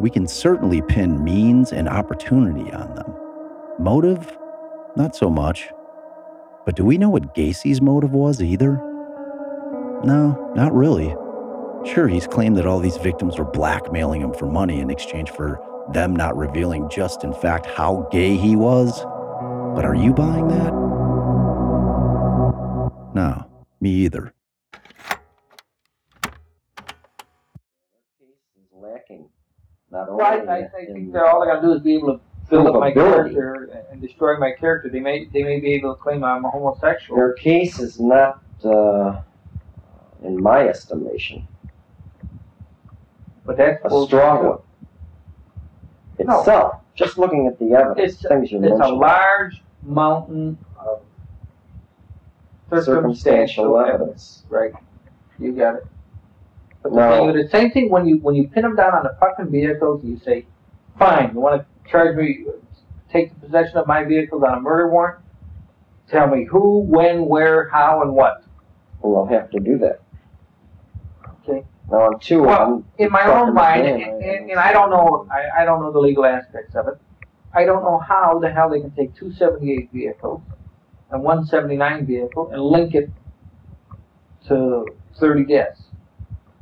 we 0.00 0.08
can 0.08 0.26
certainly 0.26 0.80
pin 0.80 1.22
means 1.22 1.72
and 1.72 1.90
opportunity 1.90 2.72
on 2.72 2.94
them. 2.94 3.14
Motive? 3.78 4.34
Not 4.96 5.14
so 5.14 5.28
much. 5.28 5.68
But 6.64 6.74
do 6.74 6.86
we 6.86 6.96
know 6.96 7.10
what 7.10 7.34
Gacy's 7.34 7.82
motive 7.82 8.12
was 8.12 8.40
either? 8.40 8.82
No, 10.04 10.52
not 10.54 10.72
really. 10.72 11.14
Sure, 11.84 12.08
he's 12.08 12.26
claimed 12.26 12.56
that 12.56 12.66
all 12.66 12.80
these 12.80 12.96
victims 12.96 13.38
were 13.38 13.44
blackmailing 13.44 14.20
him 14.20 14.32
for 14.32 14.46
money 14.46 14.80
in 14.80 14.90
exchange 14.90 15.30
for 15.30 15.60
them 15.92 16.14
not 16.14 16.36
revealing 16.36 16.88
just 16.90 17.24
in 17.24 17.32
fact 17.32 17.66
how 17.66 18.06
gay 18.10 18.36
he 18.36 18.56
was. 18.56 19.02
But 19.74 19.84
are 19.84 19.94
you 19.94 20.12
buying 20.12 20.48
that? 20.48 20.72
No, 23.14 23.46
me 23.80 23.90
either. 23.90 24.32
is 28.56 28.68
lacking. 28.72 29.28
Not 29.90 30.08
only 30.08 30.22
Right, 30.22 30.48
I, 30.48 30.58
I 30.58 30.84
think 30.92 31.12
they're 31.12 31.26
all 31.26 31.40
they're 31.40 31.54
gonna 31.54 31.66
do 31.66 31.74
is 31.74 31.80
be 31.82 31.94
able 31.94 32.18
to 32.18 32.20
build 32.50 32.66
up 32.66 32.74
my 32.80 32.92
character 32.92 33.84
and 33.90 34.00
destroy 34.00 34.36
my 34.38 34.52
character. 34.52 34.88
They 34.88 35.00
may 35.00 35.26
they 35.32 35.42
may 35.42 35.60
be 35.60 35.72
able 35.74 35.94
to 35.94 36.00
claim 36.00 36.22
I'm 36.24 36.44
a 36.44 36.50
homosexual. 36.50 37.16
Their 37.16 37.32
case 37.34 37.78
is 37.78 37.98
not, 37.98 38.42
uh, 38.64 39.22
in 40.22 40.40
my 40.42 40.66
estimation, 40.68 41.46
But 43.44 43.56
that's 43.56 43.84
a 43.84 44.04
strong 44.06 44.46
one. 44.46 44.58
No. 46.18 46.40
Itself, 46.40 46.80
just 46.94 47.16
looking 47.18 47.46
at 47.46 47.58
the 47.58 47.72
evidence, 47.74 48.14
It's 48.14 48.28
things 48.28 48.50
you 48.52 48.58
it's 48.58 48.66
a 48.72 48.76
mentioned. 48.78 48.98
large 48.98 49.62
mountain 49.82 50.58
of 50.78 51.00
Circumstantial 52.84 53.78
evidence. 53.80 54.42
Right. 54.50 54.72
You 55.38 55.52
got 55.52 55.76
it. 55.76 55.86
But 56.82 56.90
the, 56.92 56.96
No. 56.98 57.32
thing, 57.32 57.42
the 57.42 57.48
same 57.48 57.70
thing 57.70 57.90
when 57.90 58.06
you 58.06 58.18
when 58.18 58.34
you 58.34 58.48
pin 58.48 58.62
them 58.62 58.76
down 58.76 58.94
on 58.94 59.04
the 59.04 59.16
fucking 59.20 59.50
vehicles, 59.50 60.04
you 60.04 60.18
say, 60.18 60.44
"Fine, 60.98 61.32
you 61.34 61.40
want 61.40 61.62
to 61.62 61.90
charge 61.90 62.16
me, 62.16 62.44
take 63.10 63.32
the 63.34 63.46
possession 63.46 63.78
of 63.78 63.86
my 63.86 64.04
vehicles 64.04 64.42
on 64.42 64.58
a 64.58 64.60
murder 64.60 64.88
warrant? 64.90 65.18
Tell 66.08 66.26
me 66.26 66.44
who, 66.44 66.80
when, 66.80 67.26
where, 67.26 67.68
how, 67.70 68.02
and 68.02 68.12
what." 68.14 68.42
We'll 69.00 69.24
have 69.26 69.50
to 69.50 69.60
do 69.60 69.78
that. 69.78 70.00
Okay. 71.48 71.64
Now 71.90 71.96
on 72.02 72.20
two 72.20 72.42
Well, 72.42 72.70
them, 72.70 72.84
in 72.98 73.10
my 73.10 73.24
own 73.24 73.54
mind, 73.54 73.86
and, 73.86 74.02
I- 74.02 74.08
and, 74.08 74.50
and 74.50 74.60
I 74.60 74.72
don't 74.72 74.90
know, 74.90 75.26
I, 75.30 75.62
I 75.62 75.64
don't 75.64 75.80
know 75.80 75.90
the 75.90 75.98
legal 76.00 76.26
aspects 76.26 76.74
of 76.74 76.88
it. 76.88 76.94
I 77.54 77.64
don't 77.64 77.82
know 77.82 77.98
how 77.98 78.38
the 78.38 78.50
hell 78.50 78.68
they 78.68 78.80
can 78.80 78.90
take 78.90 79.14
two 79.14 79.32
seventy-eight 79.32 79.90
vehicles 79.92 80.42
and 81.10 81.22
one 81.22 81.46
seventy-nine 81.46 82.04
vehicle 82.06 82.50
and 82.52 82.62
link 82.62 82.94
it 82.94 83.10
to 84.48 84.86
thirty 85.18 85.44
deaths. 85.44 85.82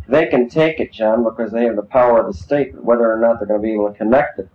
they 0.09 0.27
can 0.27 0.49
take 0.49 0.79
it, 0.79 0.93
John, 0.93 1.25
because 1.25 1.51
they 1.51 1.65
have 1.65 1.75
the 1.77 1.83
power 1.83 2.21
of 2.21 2.27
the 2.27 2.33
state, 2.33 2.73
but 2.75 2.85
whether 2.85 3.13
or 3.13 3.19
not 3.19 3.39
they're 3.41 3.49
gonna 3.49 3.61
be 3.61 3.73
able 3.75 3.91
to 3.91 3.99
connect 3.99 4.39
it 4.39 4.49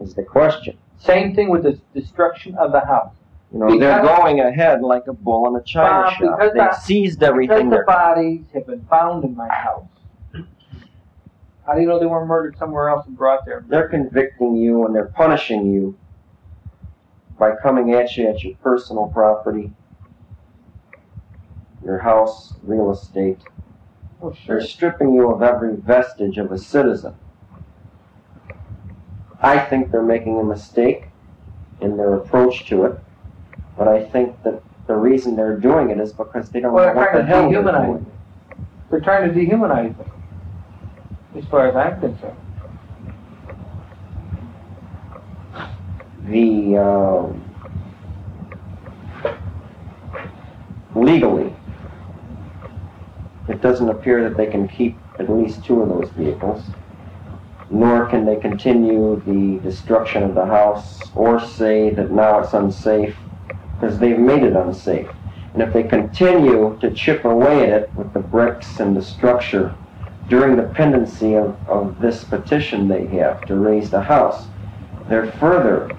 is 0.00 0.14
the 0.14 0.22
question. 0.22 0.76
Same 0.98 1.34
thing 1.34 1.48
with 1.48 1.62
the 1.62 1.80
destruction 1.94 2.54
of 2.56 2.72
the 2.72 2.80
house. 2.80 3.14
You 3.52 3.58
know, 3.58 3.78
they're 3.78 4.02
going 4.02 4.40
ahead 4.40 4.80
like 4.82 5.06
a 5.08 5.12
bull 5.12 5.46
in 5.48 5.60
a 5.60 5.62
china 5.62 6.04
Bob, 6.04 6.14
shop. 6.14 6.54
They 6.54 6.60
I- 6.60 6.74
seized 6.74 7.22
everything 7.22 7.68
Because 7.68 7.84
the 7.86 7.92
bodies 7.92 8.44
have 8.54 8.66
been 8.66 8.84
found 8.86 9.24
in 9.24 9.36
my 9.36 9.48
house. 9.48 9.84
How 11.66 11.74
do 11.74 11.80
you 11.80 11.86
know 11.86 11.98
they 11.98 12.06
weren't 12.06 12.26
murdered 12.26 12.56
somewhere 12.58 12.88
else 12.88 13.06
and 13.06 13.16
brought 13.16 13.44
there? 13.44 13.64
They're 13.68 13.88
convicting 13.88 14.56
you 14.56 14.84
and 14.86 14.94
they're 14.94 15.12
punishing 15.14 15.70
you 15.70 15.96
by 17.38 17.54
coming 17.56 17.92
at 17.92 18.16
you 18.16 18.28
at 18.28 18.42
your 18.42 18.56
personal 18.56 19.08
property, 19.08 19.72
your 21.84 21.98
house, 21.98 22.54
real 22.62 22.90
estate. 22.90 23.38
Oh, 24.22 24.32
sure. 24.32 24.58
They're 24.58 24.66
stripping 24.66 25.14
you 25.14 25.30
of 25.30 25.42
every 25.42 25.76
vestige 25.76 26.38
of 26.38 26.50
a 26.52 26.58
citizen. 26.58 27.14
I 29.40 29.58
think 29.58 29.90
they're 29.90 30.02
making 30.02 30.38
a 30.38 30.44
mistake 30.44 31.06
in 31.80 31.96
their 31.96 32.14
approach 32.14 32.66
to 32.66 32.84
it, 32.84 32.98
but 33.84 33.90
I 33.92 34.04
think 34.04 34.40
that 34.44 34.62
the 34.86 34.94
reason 34.94 35.34
they're 35.34 35.58
doing 35.58 35.90
it 35.90 35.98
is 35.98 36.12
because 36.12 36.50
they 36.50 36.60
don't 36.60 36.72
Well, 36.72 36.86
know 36.94 37.00
what 37.00 37.12
the 37.12 37.18
to 37.18 37.24
hell 37.24 37.50
they're 37.50 37.62
dehumanize 37.62 37.86
doing. 37.86 38.12
They're 38.90 39.00
trying 39.00 39.28
to 39.28 39.34
dehumanize 39.34 39.96
them, 39.96 40.06
as 41.36 41.44
far 41.46 41.66
as 41.66 41.74
I'm 41.74 42.00
concerned. 42.00 42.36
the 46.28 46.76
um, 46.78 47.44
legally, 50.94 51.52
it 53.48 53.60
doesn't 53.60 53.88
appear 53.88 54.22
that 54.28 54.36
they 54.36 54.46
can 54.46 54.68
keep 54.68 54.96
at 55.18 55.28
least 55.28 55.64
two 55.64 55.82
of 55.82 55.88
those 55.88 56.08
vehicles, 56.10 56.62
nor 57.68 58.06
can 58.06 58.24
they 58.24 58.36
continue 58.36 59.20
the 59.26 59.58
destruction 59.68 60.22
of 60.22 60.36
the 60.36 60.46
house 60.46 61.10
or 61.16 61.40
say 61.40 61.90
that 61.90 62.12
now 62.12 62.38
it's 62.38 62.54
unsafe 62.54 63.16
because 63.82 63.98
they've 63.98 64.18
made 64.18 64.44
it 64.44 64.54
unsafe. 64.54 65.08
And 65.54 65.62
if 65.62 65.72
they 65.72 65.82
continue 65.82 66.78
to 66.80 66.90
chip 66.92 67.24
away 67.24 67.64
at 67.64 67.82
it 67.82 67.94
with 67.96 68.12
the 68.14 68.20
bricks 68.20 68.78
and 68.78 68.96
the 68.96 69.02
structure 69.02 69.74
during 70.28 70.56
the 70.56 70.62
pendency 70.62 71.34
of, 71.34 71.56
of 71.68 72.00
this 72.00 72.22
petition 72.22 72.86
they 72.86 73.06
have 73.06 73.44
to 73.46 73.56
raise 73.56 73.90
the 73.90 74.00
house, 74.00 74.46
they're 75.08 75.32
further 75.32 75.90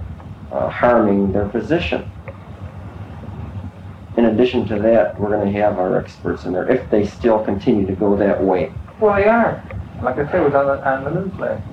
uh, 0.53 0.69
harming 0.69 1.33
their 1.33 1.49
position. 1.49 2.09
In 4.15 4.25
addition 4.25 4.65
to 4.69 4.79
that, 4.79 5.19
we're 5.19 5.35
going 5.35 5.51
to 5.51 5.59
have 5.59 5.77
our 5.77 5.99
experts 5.99 6.45
in 6.45 6.53
there 6.53 6.71
if 6.71 6.89
they 6.89 7.05
still 7.05 7.43
continue 7.43 7.85
to 7.85 7.95
go 7.95 8.15
that 8.15 8.41
way. 8.41 8.71
Well, 9.01 9.15
they 9.15 9.27
are. 9.27 9.61
Like 10.01 10.19
I 10.19 10.31
said, 10.31 10.35
it 10.35 10.45
was 10.45 10.53
on 10.53 10.67
the, 10.67 10.89
on 10.89 11.03
the 11.03 11.21
news 11.21 11.33
last. 11.37 11.63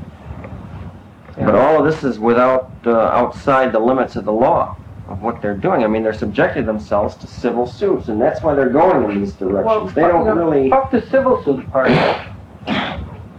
But 1.37 1.55
all 1.55 1.79
of 1.79 1.85
this 1.85 2.03
is 2.03 2.19
without 2.19 2.73
uh, 2.85 2.97
outside 2.97 3.73
the 3.73 3.79
limits 3.79 4.17
of 4.17 4.25
the 4.25 4.33
law 4.33 4.77
of 5.11 5.23
what 5.23 5.43
they're 5.43 5.57
doing. 5.57 5.83
I 5.83 5.89
mean, 5.89 6.03
they're 6.03 6.15
subjecting 6.15 6.65
themselves 6.65 7.17
to 7.17 7.27
civil 7.27 7.67
suits, 7.67 8.09
and 8.09 8.21
that's 8.21 8.43
why 8.43 8.55
they're 8.55 8.71
going 8.71 9.11
in 9.11 9.21
these 9.21 9.33
directions. 9.33 9.67
Well, 9.67 9.87
they 9.89 10.03
don't 10.03 10.27
you 10.27 10.35
know, 10.35 10.51
really. 10.51 10.71
Fuck 10.71 10.91
the 10.91 11.03
civil 11.11 11.43
suit 11.45 11.69
part. 11.71 11.91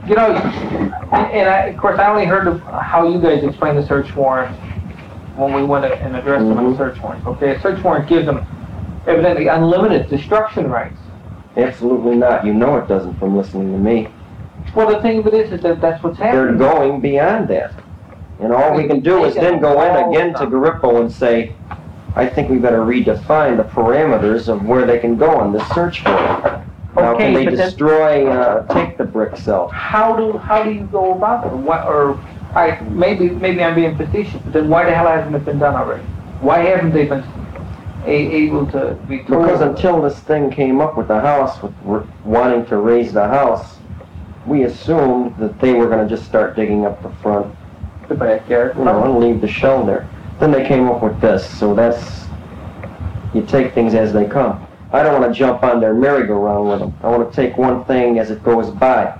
You 0.08 0.16
know, 0.16 0.34
and 0.34 1.50
I, 1.50 1.68
of 1.68 1.78
course, 1.78 2.00
I 2.00 2.10
only 2.10 2.26
heard 2.26 2.48
of 2.48 2.60
how 2.62 3.08
you 3.08 3.22
guys 3.22 3.44
explain 3.44 3.76
the 3.76 3.86
search 3.86 4.14
warrant 4.16 4.56
when 5.38 5.54
we 5.54 5.64
went 5.64 5.86
and 5.86 6.16
addressed 6.16 6.46
them 6.46 6.58
on 6.58 6.64
the 6.66 6.70
mm-hmm. 6.72 6.78
search 6.78 7.02
warrant. 7.02 7.26
Okay, 7.26 7.56
a 7.56 7.62
search 7.62 7.82
warrant 7.84 8.10
gives 8.10 8.26
them 8.26 8.46
evidently 9.08 9.48
unlimited 9.48 10.10
destruction 10.10 10.70
rights. 10.70 10.98
Absolutely 11.56 12.16
not. 12.16 12.46
You 12.46 12.54
know 12.54 12.78
it 12.78 12.88
doesn't 12.88 13.18
from 13.20 13.38
listening 13.38 13.72
to 13.72 13.78
me. 13.78 14.08
Well, 14.76 14.88
the 14.88 15.02
thing 15.02 15.20
of 15.20 15.28
it 15.28 15.34
is, 15.34 15.52
is 15.52 15.62
that 15.62 15.82
that's 15.82 16.04
what's 16.04 16.18
happening. 16.18 16.58
They're 16.58 16.74
going 16.74 17.02
beyond 17.02 17.48
that. 17.50 17.74
And 18.42 18.52
all 18.52 18.76
we 18.76 18.88
can 18.88 19.02
do 19.02 19.24
is 19.26 19.36
then 19.36 19.60
go 19.62 19.82
in 19.84 20.10
again 20.10 20.34
to 20.36 20.48
Garippo 20.48 21.00
and 21.00 21.12
say, 21.12 21.54
I 22.16 22.26
think 22.28 22.50
we 22.50 22.58
better 22.58 22.80
redefine 22.80 23.56
the 23.58 23.64
parameters 23.64 24.48
of 24.50 24.66
where 24.66 24.86
they 24.86 25.00
can 25.00 25.16
go 25.16 25.30
on 25.30 25.54
this 25.54 25.68
search 25.70 26.04
warrant. 26.04 26.44
Now, 26.96 27.14
Okay, 27.14 27.26
can 27.26 27.34
they 27.36 27.46
but 27.46 27.56
then- 27.56 27.66
destroy, 27.68 28.28
uh, 28.28 28.66
take 28.74 28.98
the 28.98 29.06
brick 29.06 29.38
cell? 29.38 29.70
How 29.70 30.14
do 30.16 30.38
how 30.38 30.62
do 30.64 30.72
you 30.72 30.82
go 30.92 31.14
about 31.14 31.46
it? 31.48 31.54
What, 31.54 31.86
or 31.88 32.20
I 32.54 32.82
maybe 32.90 33.30
maybe 33.30 33.64
I'm 33.64 33.76
being 33.76 33.96
facetious, 33.96 34.42
but 34.44 34.52
then 34.52 34.68
why 34.68 34.84
the 34.84 34.94
hell 34.94 35.08
hasn't 35.08 35.34
it 35.36 35.46
been 35.46 35.60
done 35.60 35.74
already? 35.76 36.04
Why 36.42 36.60
haven't 36.60 36.92
they 36.92 37.06
been 37.06 37.24
a, 38.06 38.12
able 38.12 38.66
to 38.72 38.96
be 39.08 39.20
told? 39.20 39.44
Because 39.44 39.62
until 39.62 40.02
this 40.02 40.20
thing 40.20 40.52
came 40.52 40.82
up 40.82 40.98
with 40.98 41.08
the 41.08 41.22
house, 41.22 41.62
with 41.64 41.72
r- 41.88 42.04
wanting 42.26 42.66
to 42.66 42.76
raise 42.78 43.14
the 43.14 43.26
house, 43.26 43.78
we 44.46 44.64
assumed 44.64 45.38
that 45.38 45.62
they 45.62 45.72
were 45.74 45.88
gonna 45.88 46.10
just 46.10 46.26
start 46.26 46.58
digging 46.58 46.86
up 46.86 47.02
the 47.04 47.10
front, 47.22 47.56
the 48.12 48.26
backyard. 48.26 48.76
you 48.78 48.84
know, 48.86 49.04
and 49.04 49.20
leave 49.20 49.42
the 49.42 49.48
shell 49.48 49.86
there. 49.86 50.08
Then 50.40 50.52
they 50.52 50.66
came 50.68 50.88
up 50.90 51.02
with 51.02 51.20
this, 51.22 51.48
so 51.60 51.74
that's, 51.74 52.26
you 53.34 53.44
take 53.46 53.74
things 53.74 53.94
as 53.94 54.12
they 54.14 54.26
come. 54.26 54.66
I 54.92 55.04
don't 55.04 55.20
wanna 55.20 55.34
jump 55.34 55.64
on 55.64 55.80
their 55.80 55.94
merry-go-round 55.94 56.70
with 56.70 56.80
them. 56.80 56.94
I 57.02 57.08
wanna 57.10 57.32
take 57.32 57.58
one 57.58 57.86
thing 57.86 58.20
as 58.20 58.32
it 58.32 58.44
goes 58.44 58.70
by, 58.70 59.18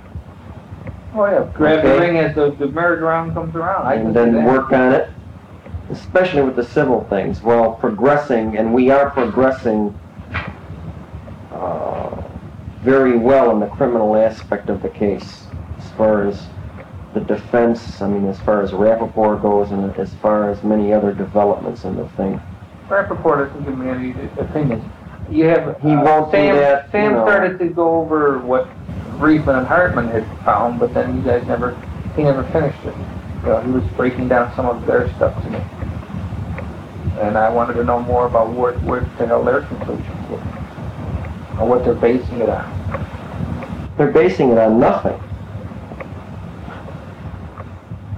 Oh 1.14 1.26
yeah, 1.26 1.46
grab 1.52 1.82
the 1.82 1.92
Okay. 1.94 2.08
ring 2.08 2.16
as 2.18 2.34
the, 2.34 2.52
the 2.52 2.68
merry-go-round 2.68 3.34
comes 3.34 3.54
around. 3.54 3.86
I 3.86 3.96
can 3.98 4.06
and 4.08 4.16
then 4.16 4.44
work 4.44 4.72
on 4.72 4.92
it, 4.92 5.10
especially 5.90 6.40
with 6.42 6.56
the 6.56 6.64
civil 6.64 7.04
things. 7.10 7.42
Well, 7.42 7.72
progressing, 7.72 8.56
and 8.56 8.72
we 8.72 8.90
are 8.90 9.10
progressing 9.10 9.94
uh, 11.52 12.22
very 12.82 13.16
well 13.18 13.50
in 13.50 13.60
the 13.60 13.66
criminal 13.66 14.16
aspect 14.16 14.70
of 14.70 14.80
the 14.80 14.88
case, 14.88 15.44
as 15.78 15.90
far 15.92 16.26
as 16.26 16.46
the 17.14 17.20
defense, 17.20 18.00
I 18.00 18.08
mean, 18.08 18.26
as 18.26 18.40
far 18.40 18.62
as 18.62 18.70
Rappaport 18.70 19.42
goes, 19.42 19.70
and 19.70 19.94
as 19.96 20.14
far 20.14 20.50
as 20.50 20.62
many 20.62 20.92
other 20.92 21.12
developments 21.12 21.84
in 21.84 21.96
the 21.96 22.08
thing. 22.10 22.40
Rappaport 22.88 23.48
doesn't 23.48 23.64
give 23.64 23.78
me 23.78 23.88
any 23.88 24.10
opinions. 24.38 24.84
You 25.30 25.44
have. 25.46 25.80
He 25.80 25.90
uh, 25.90 26.02
won't 26.02 26.32
do 26.32 26.36
Sam, 26.36 26.56
you 26.56 26.90
Sam 26.90 27.12
know. 27.12 27.24
started 27.24 27.58
to 27.58 27.68
go 27.68 28.00
over 28.00 28.38
what 28.38 28.68
Reefman 29.18 29.58
and 29.58 29.66
Hartman 29.66 30.08
had 30.08 30.26
found, 30.44 30.80
but 30.80 30.92
then 30.94 31.16
you 31.16 31.22
guys 31.22 31.46
never, 31.46 31.74
he 32.16 32.22
never 32.22 32.44
finished 32.44 32.82
it. 32.84 32.94
You 33.42 33.48
know, 33.48 33.60
he 33.60 33.70
was 33.70 33.84
breaking 33.94 34.28
down 34.28 34.54
some 34.56 34.66
of 34.66 34.86
their 34.86 35.12
stuff 35.14 35.40
to 35.42 35.50
me. 35.50 35.58
And 37.20 37.36
I 37.36 37.50
wanted 37.50 37.74
to 37.74 37.84
know 37.84 38.00
more 38.00 38.26
about 38.26 38.52
where, 38.52 38.72
where 38.80 39.00
the 39.18 39.26
hell 39.26 39.44
their 39.44 39.62
conclusions 39.62 40.30
were. 40.30 40.38
Or 41.60 41.68
what 41.68 41.84
they're 41.84 41.94
basing 41.94 42.40
it 42.40 42.48
on. 42.48 43.92
They're 43.98 44.10
basing 44.10 44.50
it 44.50 44.58
on 44.58 44.80
nothing. 44.80 45.20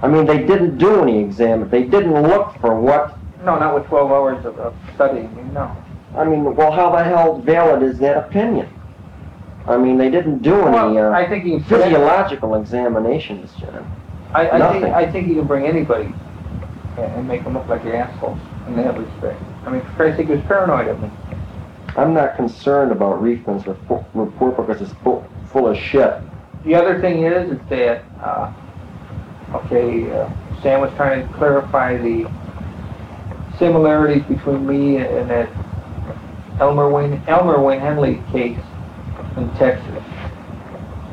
I 0.01 0.07
mean, 0.07 0.25
they 0.25 0.39
didn't 0.39 0.77
do 0.77 1.01
any 1.01 1.19
exam. 1.19 1.69
They 1.69 1.83
didn't 1.83 2.13
look 2.21 2.55
for 2.59 2.79
what. 2.79 3.17
No, 3.43 3.57
not 3.59 3.75
with 3.75 3.85
twelve 3.85 4.11
hours 4.11 4.45
of, 4.45 4.57
of 4.59 4.75
studying, 4.95 5.53
no. 5.53 5.75
I 6.15 6.23
mean, 6.23 6.55
well, 6.55 6.71
how 6.71 6.91
the 6.91 7.03
hell 7.03 7.39
valid 7.41 7.83
is 7.83 7.99
that 7.99 8.17
opinion? 8.17 8.69
I 9.67 9.77
mean, 9.77 9.97
they 9.97 10.09
didn't 10.09 10.39
do 10.41 10.53
any 10.61 10.71
Well, 10.71 11.13
uh, 11.13 11.17
I 11.17 11.27
think 11.27 11.43
can. 11.43 11.63
physiological 11.63 12.55
examinations, 12.55 13.51
John. 13.59 13.91
I, 14.33 14.41
I 14.41 14.49
think, 14.49 14.59
Nothing. 14.59 14.93
I 14.93 15.11
think 15.11 15.27
you 15.27 15.35
can 15.35 15.47
bring 15.47 15.65
anybody 15.65 16.13
and, 16.97 17.13
and 17.15 17.27
make 17.27 17.43
them 17.43 17.53
look 17.53 17.67
like 17.67 17.83
assholes 17.95 18.39
in 18.67 18.75
that 18.77 18.97
respect. 18.97 19.41
I 19.65 19.71
mean, 19.71 19.81
sake, 19.97 20.27
he 20.27 20.33
was 20.33 20.41
paranoid 20.45 20.87
of 20.87 21.01
me. 21.01 21.09
I'm 21.97 22.13
not 22.13 22.35
concerned 22.35 22.91
about 22.91 23.21
Reefman's 23.21 23.65
report, 23.65 24.05
report 24.13 24.57
because 24.57 24.81
it's 24.81 24.93
full, 25.01 25.27
full 25.51 25.67
of 25.67 25.77
shit. 25.77 26.13
The 26.65 26.75
other 26.75 26.99
thing 27.01 27.23
is, 27.23 27.51
is 27.51 27.59
that, 27.69 28.03
uh, 28.21 28.53
okay, 29.53 30.11
uh, 30.11 30.29
Sam 30.61 30.81
was 30.81 30.91
trying 30.95 31.27
to 31.27 31.33
clarify 31.35 31.97
the 31.97 32.29
similarities 33.59 34.23
between 34.23 34.65
me 34.65 34.97
and 34.97 35.29
that 35.29 35.49
Elmer 36.59 36.89
Wayne, 36.89 37.21
Elmer 37.27 37.61
Wayne 37.61 37.79
Henley 37.79 38.21
case 38.31 38.59
in 39.37 39.49
Texas. 39.57 40.03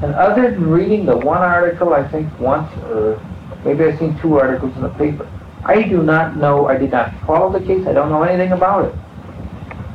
And 0.02 0.14
other 0.14 0.50
than 0.50 0.68
reading 0.68 1.06
the 1.06 1.16
one 1.16 1.42
article, 1.42 1.94
I 1.94 2.08
think 2.10 2.28
once, 2.40 2.72
or 2.84 3.20
maybe 3.64 3.84
I've 3.84 3.98
seen 3.98 4.18
two 4.20 4.38
articles 4.38 4.74
in 4.76 4.82
the 4.82 4.88
paper, 4.90 5.28
I 5.64 5.82
do 5.82 6.02
not 6.02 6.36
know, 6.36 6.66
I 6.66 6.76
did 6.76 6.90
not 6.90 7.14
follow 7.24 7.56
the 7.56 7.64
case, 7.64 7.86
I 7.86 7.92
don't 7.92 8.10
know 8.10 8.24
anything 8.24 8.52
about 8.52 8.86
it. 8.86 8.94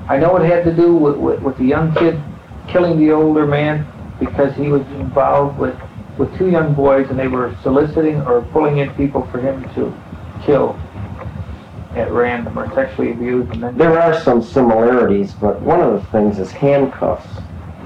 I 0.10 0.18
know 0.18 0.38
it 0.38 0.46
had 0.50 0.64
to 0.64 0.74
do 0.74 0.96
with, 0.96 1.18
with, 1.18 1.42
with 1.42 1.58
the 1.58 1.66
young 1.66 1.94
kid 1.96 2.22
killing 2.70 2.98
the 2.98 3.12
older 3.12 3.46
man 3.46 3.86
because 4.20 4.56
he 4.56 4.70
was 4.70 4.82
involved 4.94 5.60
with, 5.60 5.76
with 6.18 6.36
two 6.38 6.50
young 6.50 6.74
boys 6.74 7.10
and 7.10 7.18
they 7.20 7.28
were 7.28 7.56
soliciting 7.62 8.22
or 8.22 8.42
pulling 8.54 8.78
in 8.80 8.90
people 8.96 9.26
for 9.28 9.40
him 9.40 9.64
to 9.76 9.96
kill 10.44 10.80
at 11.96 12.12
random 12.12 12.58
or 12.58 12.72
sexually 12.74 13.12
abuse 13.12 13.48
and 13.52 13.64
then 13.64 13.78
There 13.78 14.00
are 14.00 14.20
some 14.22 14.42
similarities, 14.42 15.34
but 15.34 15.62
one 15.62 15.82
of 15.82 15.94
the 15.94 16.02
things 16.12 16.40
is 16.40 16.52
handcuffs. 16.52 17.28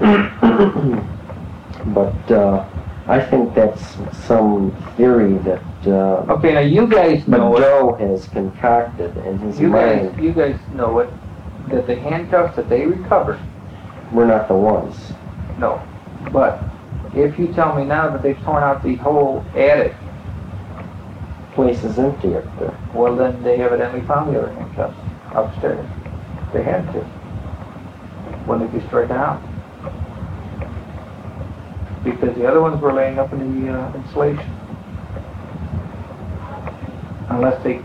but 1.86 2.30
uh, 2.30 2.68
I 3.06 3.20
think 3.20 3.54
that's 3.54 3.96
some 4.26 4.72
theory 4.96 5.34
that 5.38 5.62
uh, 5.86 6.24
Okay, 6.32 6.54
now 6.54 6.60
you 6.60 6.86
guys 6.86 7.26
know 7.26 7.56
it. 7.56 7.60
Joe 7.60 7.94
has 7.98 8.28
concocted 8.28 9.16
in 9.18 9.38
his 9.38 9.58
You 9.60 9.70
guys, 9.72 10.14
you 10.18 10.32
guys 10.32 10.58
know 10.72 10.98
it, 11.00 11.10
that 11.68 11.86
the 11.86 11.96
handcuffs 11.96 12.56
that 12.56 12.68
they 12.68 12.86
recovered, 12.86 13.40
We're 14.12 14.26
not 14.26 14.48
the 14.48 14.54
ones. 14.54 15.12
no. 15.58 15.82
But 16.32 16.62
if 17.14 17.38
you 17.38 17.52
tell 17.52 17.74
me 17.74 17.84
now 17.84 18.10
that 18.10 18.22
they've 18.22 18.40
torn 18.42 18.62
out 18.62 18.82
the 18.82 18.96
whole 18.96 19.44
attic, 19.54 19.94
Place 21.54 21.84
is 21.84 21.98
empty 21.98 22.34
up 22.34 22.44
there. 22.58 22.74
well 22.94 23.14
then 23.14 23.42
they 23.42 23.60
evidently 23.60 24.00
found 24.02 24.34
the 24.34 24.40
other 24.40 24.52
handcuffs 24.54 24.96
upstairs. 25.34 25.86
They 26.54 26.62
had 26.62 26.90
to. 26.94 27.00
When 28.46 28.60
they 28.60 28.78
destroyed 28.78 29.10
the 29.10 29.18
house. 29.18 29.42
Because 32.02 32.34
the 32.36 32.48
other 32.48 32.62
ones 32.62 32.80
were 32.80 32.92
laying 32.92 33.18
up 33.18 33.32
in 33.34 33.66
the 33.66 33.72
uh, 33.72 33.92
insulation. 33.94 34.50
Unless 37.28 37.62
they, 37.62 37.80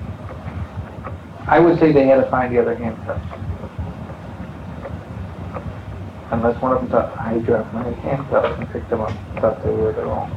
I 1.45 1.59
would 1.59 1.77
say 1.77 1.91
they 1.91 2.07
had 2.07 2.23
to 2.23 2.29
find 2.29 2.55
the 2.55 2.61
other 2.61 2.75
handcuffs. 2.75 3.46
Unless 6.31 6.61
one 6.61 6.73
of 6.73 6.79
them 6.79 6.89
thought, 6.89 7.17
I 7.17 7.37
dropped 7.39 7.73
my 7.73 7.89
handcuffs 7.89 8.59
and 8.59 8.69
picked 8.71 8.89
them 8.89 9.01
up, 9.01 9.11
thought 9.39 9.63
they 9.63 9.71
were 9.71 9.93
their 9.93 10.07
own. 10.07 10.29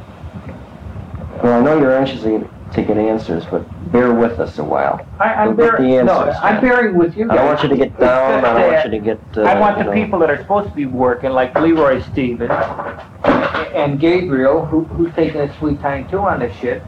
Well, 1.43 1.59
I 1.59 1.63
know 1.63 1.79
you're 1.79 1.97
anxious 1.97 2.21
to 2.23 2.49
to 2.73 2.81
get 2.81 2.97
answers, 2.97 3.45
but 3.45 3.65
bear 3.91 4.13
with 4.13 4.39
us 4.39 4.57
a 4.57 4.63
while. 4.63 5.05
I, 5.19 5.33
I'm 5.33 5.57
We'll 5.57 5.67
get 5.67 5.77
the 5.77 5.83
bearing, 5.83 6.05
no, 6.05 6.19
I'm 6.41 6.61
bearing 6.61 6.97
with 6.97 7.17
you 7.17 7.29
I 7.29 7.35
don't 7.35 7.45
want 7.47 7.63
you 7.63 7.69
to 7.69 7.75
get 7.75 7.99
down. 7.99 8.45
I 8.45 8.53
don't 8.53 8.71
want 8.71 8.85
you 8.85 8.91
to 8.91 8.99
get. 8.99 9.19
Uh, 9.35 9.41
I 9.41 9.59
want 9.59 9.77
the 9.77 9.83
know, 9.85 9.91
people 9.93 10.19
that 10.19 10.29
are 10.29 10.37
supposed 10.37 10.69
to 10.69 10.75
be 10.75 10.85
working, 10.85 11.31
like 11.31 11.53
Leroy 11.55 12.01
Stevens 12.01 12.51
and 13.73 13.99
Gabriel, 13.99 14.65
who, 14.65 14.85
who's 14.85 15.13
taking 15.15 15.41
a 15.41 15.57
sweet 15.57 15.81
time 15.81 16.07
too 16.09 16.19
on 16.19 16.39
this 16.39 16.55
shit, 16.57 16.81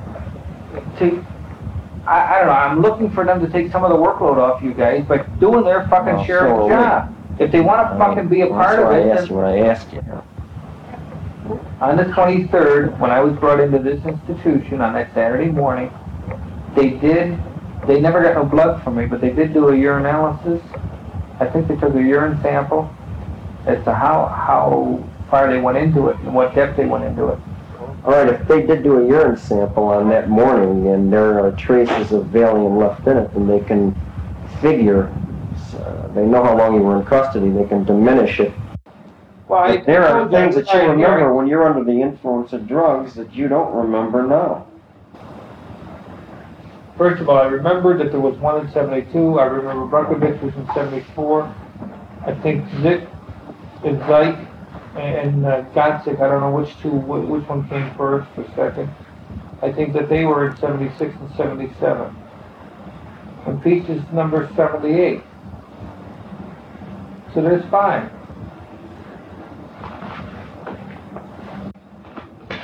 to, 0.99 1.25
I, 2.05 2.35
I 2.35 2.37
don't 2.39 2.47
know, 2.47 2.53
I'm 2.53 2.81
looking 2.81 3.09
for 3.11 3.25
them 3.25 3.41
to 3.41 3.49
take 3.49 3.71
some 3.71 3.83
of 3.83 3.89
the 3.89 3.97
workload 3.97 4.37
off 4.37 4.61
you 4.63 4.73
guys 4.73 5.05
by 5.05 5.17
doing 5.39 5.65
their 5.65 5.87
fucking 5.89 6.15
Well, 6.15 6.25
share 6.25 6.39
so 6.39 6.45
of 6.45 6.51
are 6.51 6.57
the 6.59 6.63
we. 6.65 6.71
job. 6.71 7.15
If 7.39 7.52
they 7.52 7.62
wanna 7.62 7.98
fucking 7.98 8.28
be 8.28 8.41
a 8.41 8.48
part 8.48 8.80
of 8.80 8.86
why 8.86 8.96
I 8.96 9.00
it, 9.00 9.10
asked 9.10 9.22
then 9.22 9.30
you 9.30 9.36
what 9.36 9.46
I 9.46 9.58
asked 9.60 9.93
you. 9.93 10.04
on 11.82 11.98
the 11.98 12.06
twenty-third, 12.06 13.00
when 13.00 13.12
I 13.12 13.19
was 13.19 13.34
brought 13.38 13.60
into 13.60 13.80
this 13.80 14.04
institution 14.06 14.82
on 14.82 14.93
that 14.93 15.13
Saturday 15.13 15.50
morning, 15.50 15.91
they 16.76 16.91
did, 16.91 17.38
they 17.88 18.00
never 18.00 18.22
got 18.22 18.36
no 18.36 18.46
blood 18.46 18.84
from 18.84 18.96
me, 18.98 19.06
but 19.06 19.19
they 19.22 19.32
did 19.32 19.54
do 19.54 19.69
a 19.69 19.72
urinalysis. 19.72 20.62
I 21.39 21.48
think 21.48 21.67
they 21.67 21.76
took 21.76 21.93
a 21.96 22.02
urine 22.02 22.39
sample 22.41 22.93
as 23.65 23.84
to 23.86 23.93
how, 23.93 24.28
how 24.28 25.04
far 25.30 25.52
they 25.52 25.60
went 25.60 25.78
into 25.78 26.10
it 26.10 26.17
and 26.19 26.34
what 26.34 26.54
depth 26.56 26.78
they 26.78 26.86
went 26.86 27.04
into 27.04 27.30
it. 27.30 27.39
All 28.06 28.12
right, 28.12 28.28
if 28.28 28.48
they 28.48 28.62
did 28.65 28.84
do 28.84 29.00
a 29.00 29.08
urine 29.08 29.38
sample 29.38 29.86
on 29.86 30.10
that 30.10 30.30
morning 30.30 30.88
and 30.89 31.12
there 31.12 31.39
are 31.43 31.52
traces 31.54 32.12
of 32.12 32.26
Valium 32.26 32.78
left 32.78 33.08
in 33.08 33.17
it, 33.17 33.34
then 33.34 33.48
they 33.48 33.62
can 33.62 33.96
figure, 34.62 35.12
uh, 35.86 36.08
they 36.13 36.26
know 36.26 36.43
how 36.43 36.58
long 36.58 36.76
you 36.76 36.82
were 36.82 36.98
in 37.00 37.06
custody, 37.06 37.50
they 37.50 37.65
can 37.65 37.84
diminish 37.84 38.39
it. 38.39 38.54
Well, 39.48 39.60
I 39.60 39.78
there 39.78 40.06
are 40.06 40.30
things 40.30 40.56
that 40.56 40.69
I 40.69 40.74
you 40.76 40.80
had 40.82 40.91
remember 40.91 41.19
hearing- 41.19 41.36
when 41.36 41.48
you're 41.48 41.67
under 41.67 41.84
the 41.84 42.02
influence 42.02 42.54
of 42.54 42.67
drugs 42.67 43.13
that 43.15 43.34
you 43.34 43.48
don't 43.48 43.74
remember 43.76 44.24
now. 44.26 44.65
First 46.98 47.22
of 47.22 47.28
all, 47.30 47.38
I 47.38 47.48
remember 47.48 47.98
that 47.98 48.12
there 48.12 48.22
was 48.22 48.38
one 48.38 48.65
in 48.65 48.72
seventy-two, 48.72 49.39
I 49.39 49.46
remember 49.46 49.86
Brunkovich 49.88 50.41
was 50.41 50.54
in 50.56 50.65
seventy-four. 50.74 51.43
I 52.26 52.34
think 52.36 52.63
Szyc 52.69 53.08
and 53.84 54.00
Zeit 54.02 54.38
and 54.96 55.46
uh, 55.46 55.63
Godzik, 55.74 56.22
I 56.22 56.28
don't 56.30 56.39
know 56.41 56.52
which 56.52 56.78
two, 56.80 56.89
which 56.91 57.48
one 57.50 57.67
came 57.67 57.91
first 57.96 58.30
or 58.38 58.46
second. 58.56 58.88
I 59.62 59.72
think 59.72 59.93
that 59.93 60.08
they 60.08 60.24
were 60.26 60.50
in 60.52 60.58
seventy-six 60.58 61.13
and 61.19 61.32
seventy-seven. 61.36 62.15
And 63.48 63.62
Peach 63.63 63.89
is 63.89 64.02
number 64.13 64.50
seventy-eight. 64.56 65.24
So 67.34 67.41
there's 67.41 67.65
five. 67.72 68.12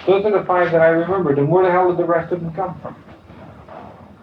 Those 0.06 0.26
are 0.26 0.32
the 0.40 0.44
five 0.46 0.72
that 0.72 0.82
I 0.82 0.88
remember. 0.90 1.34
and 1.34 1.50
where 1.50 1.66
the 1.66 1.72
hell 1.72 1.90
did 1.90 1.98
the 1.98 2.06
rest 2.06 2.32
of 2.32 2.42
them 2.42 2.54
come 2.54 2.80
from? 2.82 2.96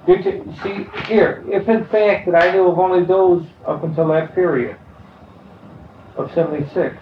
Did 0.06 0.24
you, 0.24 0.54
see, 0.62 0.86
here, 1.06 1.44
if 1.48 1.68
in 1.68 1.84
fact 1.86 2.26
that 2.26 2.34
I 2.34 2.52
knew 2.52 2.66
of 2.68 2.78
only 2.78 3.04
those 3.04 3.44
up 3.66 3.82
until 3.82 4.08
that 4.08 4.34
period 4.34 4.76
of 6.16 6.32
seventy-six, 6.32 6.96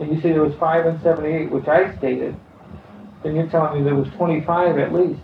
and 0.00 0.12
you 0.12 0.20
say 0.20 0.32
there 0.32 0.42
was 0.42 0.54
five 0.56 0.86
in 0.86 1.00
seventy-eight, 1.02 1.50
which 1.50 1.68
I 1.68 1.96
stated, 1.98 2.36
then 3.22 3.36
you're 3.36 3.48
telling 3.48 3.78
me 3.78 3.84
there 3.84 3.94
was 3.94 4.08
twenty-five 4.16 4.76
at 4.78 4.92
least 4.92 5.20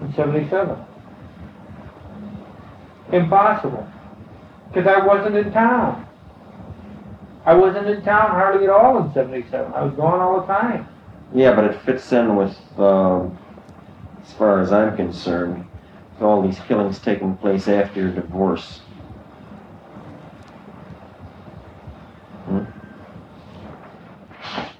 in 0.00 0.14
seventy-seven. 0.14 0.76
Impossible, 3.12 3.86
because 4.68 4.86
I 4.86 5.06
wasn't 5.06 5.36
in 5.36 5.52
town. 5.52 6.08
I 7.44 7.54
wasn't 7.54 7.88
in 7.88 8.02
town 8.02 8.30
hardly 8.30 8.64
at 8.64 8.70
all 8.70 9.02
in 9.02 9.12
seventy-seven, 9.12 9.72
I 9.72 9.82
was 9.82 9.94
gone 9.94 10.20
all 10.20 10.40
the 10.40 10.46
time. 10.46 10.86
Yeah, 11.34 11.54
but 11.54 11.64
it 11.64 11.80
fits 11.82 12.12
in 12.12 12.36
with, 12.36 12.56
um, 12.78 13.36
as 14.22 14.32
far 14.34 14.60
as 14.60 14.72
I'm 14.72 14.96
concerned, 14.96 15.66
with 16.14 16.22
all 16.22 16.40
these 16.42 16.60
killings 16.60 16.98
taking 16.98 17.36
place 17.36 17.66
after 17.68 18.00
your 18.00 18.10
divorce. 18.10 18.82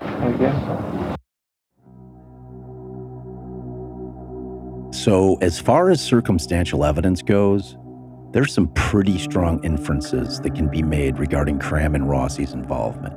I 0.01 0.33
guess 0.39 0.55
so. 0.65 1.17
So, 4.93 5.37
as 5.41 5.59
far 5.59 5.91
as 5.91 6.01
circumstantial 6.01 6.85
evidence 6.85 7.23
goes, 7.23 7.77
there's 8.33 8.53
some 8.53 8.69
pretty 8.69 9.19
strong 9.19 9.63
inferences 9.63 10.41
that 10.41 10.55
can 10.55 10.69
be 10.69 10.83
made 10.83 11.19
regarding 11.19 11.59
Cram 11.59 11.95
and 11.95 12.05
Rossi's 12.05 12.53
involvement. 12.53 13.15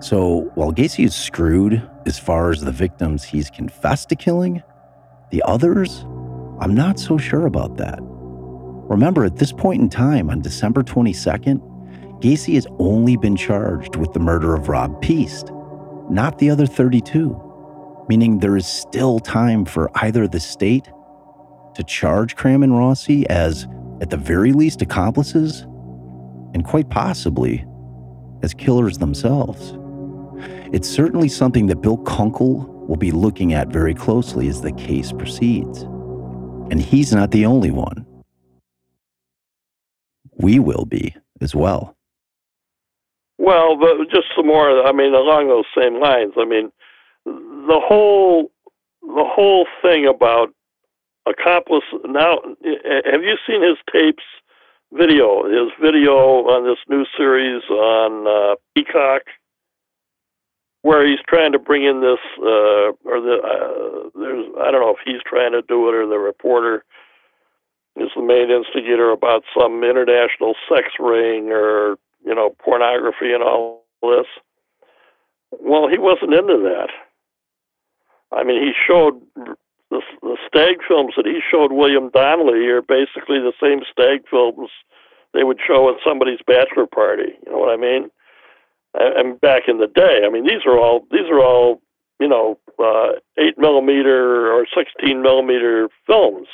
So, 0.00 0.50
while 0.54 0.72
Gacy 0.72 1.04
is 1.04 1.14
screwed 1.14 1.82
as 2.06 2.20
far 2.20 2.50
as 2.50 2.60
the 2.60 2.70
victims 2.70 3.24
he's 3.24 3.50
confessed 3.50 4.08
to 4.10 4.16
killing, 4.16 4.62
the 5.30 5.42
others, 5.44 6.04
I'm 6.60 6.74
not 6.74 7.00
so 7.00 7.18
sure 7.18 7.46
about 7.46 7.76
that. 7.78 7.98
Remember, 8.00 9.24
at 9.24 9.36
this 9.36 9.52
point 9.52 9.82
in 9.82 9.88
time, 9.88 10.30
on 10.30 10.40
December 10.40 10.84
22nd, 10.84 11.60
Gacy 12.20 12.54
has 12.54 12.66
only 12.78 13.16
been 13.16 13.36
charged 13.36 13.96
with 13.96 14.12
the 14.12 14.20
murder 14.20 14.54
of 14.54 14.68
Rob 14.68 15.00
Piest, 15.02 15.50
not 16.10 16.38
the 16.38 16.48
other 16.48 16.66
32, 16.66 18.06
meaning 18.08 18.38
there 18.38 18.56
is 18.56 18.66
still 18.66 19.18
time 19.18 19.64
for 19.64 19.90
either 19.96 20.28
the 20.28 20.40
state 20.40 20.88
to 21.74 21.82
charge 21.84 22.34
Cram 22.36 22.62
and 22.62 22.76
Rossi 22.76 23.28
as, 23.28 23.66
at 24.00 24.10
the 24.10 24.16
very 24.16 24.52
least, 24.52 24.82
accomplices, 24.82 25.62
and 26.54 26.64
quite 26.64 26.88
possibly 26.90 27.64
as 28.42 28.54
killers 28.54 28.98
themselves. 28.98 29.76
It's 30.72 30.88
certainly 30.88 31.28
something 31.28 31.66
that 31.66 31.82
Bill 31.82 31.98
Kunkel 31.98 32.86
will 32.88 32.96
be 32.96 33.10
looking 33.10 33.52
at 33.54 33.68
very 33.68 33.94
closely 33.94 34.48
as 34.48 34.60
the 34.60 34.72
case 34.72 35.12
proceeds. 35.12 35.82
And 36.70 36.80
he's 36.80 37.12
not 37.12 37.30
the 37.30 37.46
only 37.46 37.70
one. 37.70 38.06
We 40.36 40.58
will 40.58 40.84
be 40.84 41.16
as 41.40 41.54
well. 41.54 41.96
Well, 43.38 43.76
but 43.78 44.10
just 44.10 44.26
some 44.36 44.46
more. 44.46 44.86
I 44.86 44.92
mean, 44.92 45.14
along 45.14 45.48
those 45.48 45.64
same 45.76 46.00
lines. 46.00 46.34
I 46.36 46.44
mean, 46.44 46.70
the 47.24 47.80
whole 47.82 48.50
the 49.02 49.24
whole 49.24 49.66
thing 49.80 50.06
about 50.06 50.50
accomplice. 51.30 51.84
Now, 52.04 52.38
have 52.64 53.22
you 53.22 53.36
seen 53.46 53.62
his 53.62 53.78
tapes? 53.92 54.24
Video, 54.90 55.44
his 55.44 55.70
video 55.82 56.16
on 56.48 56.64
this 56.64 56.78
new 56.88 57.04
series 57.14 57.62
on 57.68 58.26
uh, 58.26 58.54
Peacock, 58.74 59.20
where 60.80 61.06
he's 61.06 61.18
trying 61.28 61.52
to 61.52 61.58
bring 61.58 61.84
in 61.84 62.00
this, 62.00 62.18
uh, 62.38 62.96
or 63.04 63.20
the 63.20 63.36
uh, 63.36 64.08
there's 64.18 64.46
I 64.58 64.70
don't 64.70 64.80
know 64.80 64.96
if 64.96 65.04
he's 65.04 65.20
trying 65.26 65.52
to 65.52 65.60
do 65.60 65.90
it 65.90 65.94
or 65.94 66.06
the 66.06 66.18
reporter 66.18 66.86
is 67.96 68.08
the 68.16 68.22
main 68.22 68.50
instigator 68.50 69.10
about 69.10 69.42
some 69.54 69.84
international 69.84 70.54
sex 70.72 70.88
ring 70.98 71.50
or 71.50 71.96
you 72.24 72.34
know 72.34 72.56
pornography 72.64 73.32
and 73.32 73.42
all 73.42 73.84
this. 74.00 74.26
Well, 75.50 75.88
he 75.88 75.98
wasn't 75.98 76.34
into 76.34 76.58
that. 76.64 76.88
I 78.32 78.44
mean, 78.44 78.62
he 78.62 78.72
showed 78.86 79.20
the, 79.90 80.02
the 80.22 80.36
stag 80.46 80.76
films 80.86 81.14
that 81.16 81.26
he 81.26 81.40
showed 81.50 81.72
William 81.72 82.10
Donnelly 82.10 82.66
are 82.66 82.82
basically 82.82 83.38
the 83.40 83.54
same 83.60 83.80
stag 83.90 84.28
films 84.30 84.70
they 85.34 85.44
would 85.44 85.58
show 85.66 85.88
at 85.88 85.96
somebody's 86.06 86.40
bachelor 86.46 86.86
party. 86.86 87.32
You 87.44 87.52
know 87.52 87.58
what 87.58 87.72
I 87.72 87.76
mean? 87.76 88.10
And 88.94 89.40
back 89.40 89.62
in 89.68 89.78
the 89.78 89.86
day, 89.86 90.22
I 90.26 90.30
mean, 90.30 90.44
these 90.44 90.64
are 90.66 90.78
all 90.78 91.06
these 91.10 91.28
are 91.30 91.40
all 91.40 91.80
you 92.18 92.28
know 92.28 92.58
uh, 92.78 93.18
eight 93.38 93.58
millimeter 93.58 94.50
or 94.52 94.66
sixteen 94.76 95.22
millimeter 95.22 95.88
films. 96.06 96.48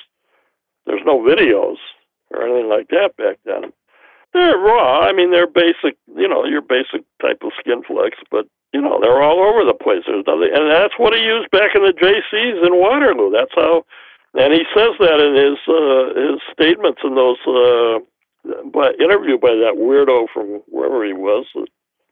There's 0.87 1.03
no 1.07 1.21
videos 1.21 1.77
or 2.31 2.45
anything 2.47 2.69
like 2.69 2.89
that 2.89 3.17
back 3.17 3.39
then. 3.45 3.73
They're 4.35 4.59
raw. 4.59 5.01
I 5.07 5.13
mean, 5.13 5.31
they're 5.31 5.47
basic. 5.47 5.97
You 6.15 6.29
know, 6.29 6.45
your 6.45 6.61
basic 6.61 7.07
type 7.23 7.43
of 7.43 7.53
skin 7.59 7.83
flex, 7.87 8.19
but 8.31 8.47
you 8.75 8.83
know, 8.83 8.99
they're 9.01 9.23
all 9.23 9.39
over 9.39 9.65
the 9.65 9.79
place. 9.79 10.03
There's 10.07 10.27
nothing, 10.27 10.51
and 10.53 10.71
that's 10.71 10.99
what 10.99 11.15
he 11.15 11.23
used 11.23 11.51
back 11.53 11.75
in 11.75 11.87
the 11.87 11.95
Jaycees 11.95 12.67
in 12.67 12.75
Waterloo. 12.75 13.31
That's 13.31 13.55
how, 13.55 13.87
and 14.35 14.53
he 14.53 14.67
says 14.75 14.99
that 14.99 15.23
in 15.23 15.39
his 15.39 15.59
uh, 15.71 16.05
his 16.19 16.43
statements 16.53 17.01
in 17.05 17.15
those 17.15 17.39
uh, 17.47 18.03
by 18.75 18.91
interviewed 18.99 19.41
by 19.41 19.55
that 19.55 19.79
weirdo 19.79 20.27
from 20.35 20.61
wherever 20.67 21.07
he 21.07 21.13
was. 21.13 21.47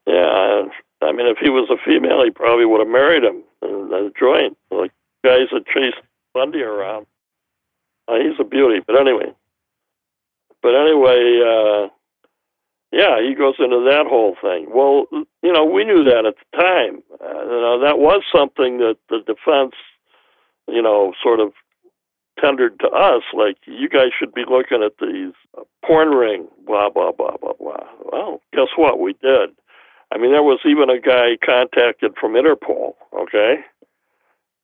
Yeah, 0.06 0.70
I 1.02 1.11
mean, 1.11 1.26
if 1.26 1.38
he 1.38 1.50
was 1.50 1.68
a 1.70 1.82
female, 1.85 2.22
he 2.22 2.30
probably 2.30 2.64
would 2.64 2.80
have 2.80 2.88
married 2.88 3.24
him 3.24 3.42
and, 3.62 3.92
and 3.92 4.12
joined. 4.18 4.54
Like 4.70 4.92
guys 5.24 5.50
that 5.52 5.66
chased 5.66 5.98
Bundy 6.35 6.62
around. 6.62 7.06
Uh, 8.06 8.18
he's 8.22 8.38
a 8.38 8.44
beauty, 8.44 8.80
but 8.87 8.98
anyway. 8.98 9.35
But 10.62 10.74
anyway, 10.76 11.42
uh, 11.42 11.88
yeah, 12.92 13.22
he 13.26 13.35
goes 13.35 13.55
into 13.59 13.88
that 13.88 14.05
whole 14.07 14.37
thing. 14.40 14.66
Well, 14.68 15.07
you 15.42 15.52
know, 15.52 15.64
we 15.64 15.83
knew 15.85 16.05
that 16.05 16.26
at 16.26 16.35
the 16.37 16.59
time. 16.59 17.02
Uh, 17.20 17.42
you 17.44 17.61
know, 17.61 17.81
that 17.81 17.98
was 17.98 18.22
something 18.35 18.78
that 18.78 18.96
the 19.09 19.20
defense, 19.26 19.74
you 20.68 20.83
know, 20.83 21.14
sort 21.22 21.40
of 21.40 21.52
tendered 22.38 22.78
to 22.81 22.88
us, 22.88 23.22
like 23.33 23.57
you 23.66 23.88
guys 23.88 24.11
should 24.18 24.35
be 24.35 24.44
looking 24.46 24.83
at 24.83 24.92
these 25.00 25.33
uh, 25.57 25.62
porn 25.85 26.11
ring, 26.11 26.48
blah 26.66 26.90
blah 26.90 27.12
blah 27.12 27.37
blah 27.38 27.55
blah. 27.59 27.87
Well, 28.12 28.42
guess 28.52 28.68
what? 28.76 29.00
We 29.00 29.14
did. 29.14 29.50
I 30.12 30.18
mean, 30.18 30.33
there 30.33 30.42
was 30.42 30.61
even 30.66 30.90
a 30.90 31.00
guy 31.00 31.38
contacted 31.42 32.12
from 32.20 32.35
Interpol, 32.35 32.92
okay, 33.18 33.57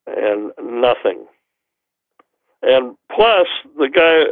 and 0.07 0.53
nothing. 0.62 1.25
And 2.61 2.97
plus, 3.11 3.47
the 3.79 3.88
guy, 3.88 4.25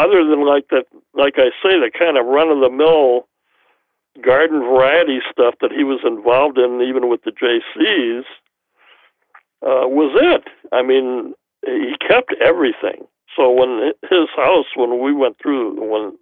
other 0.00 0.24
than 0.24 0.46
like 0.46 0.68
that, 0.70 0.84
like 1.14 1.34
I 1.38 1.50
say, 1.62 1.80
the 1.80 1.90
kind 1.98 2.16
of 2.16 2.26
run 2.26 2.50
of 2.50 2.60
the 2.60 2.70
mill 2.70 3.26
garden 4.22 4.60
variety 4.60 5.20
stuff 5.30 5.54
that 5.60 5.72
he 5.72 5.84
was 5.84 6.00
involved 6.04 6.58
in, 6.58 6.82
even 6.82 7.08
with 7.08 7.22
the 7.24 7.32
Jaycees, 7.32 8.24
uh, 9.62 9.86
was 9.86 10.16
it. 10.20 10.44
I 10.72 10.82
mean, 10.82 11.34
he 11.64 11.94
kept 12.00 12.34
everything. 12.40 13.06
So 13.36 13.50
when 13.50 13.92
his 14.02 14.28
house, 14.36 14.66
when 14.74 15.00
we 15.02 15.12
went 15.12 15.36
through, 15.40 15.80
when 15.80 16.16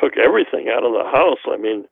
took 0.00 0.16
everything 0.16 0.68
out 0.68 0.84
of 0.84 0.92
the 0.92 1.04
house, 1.04 1.38
I 1.46 1.56
mean, 1.56 1.84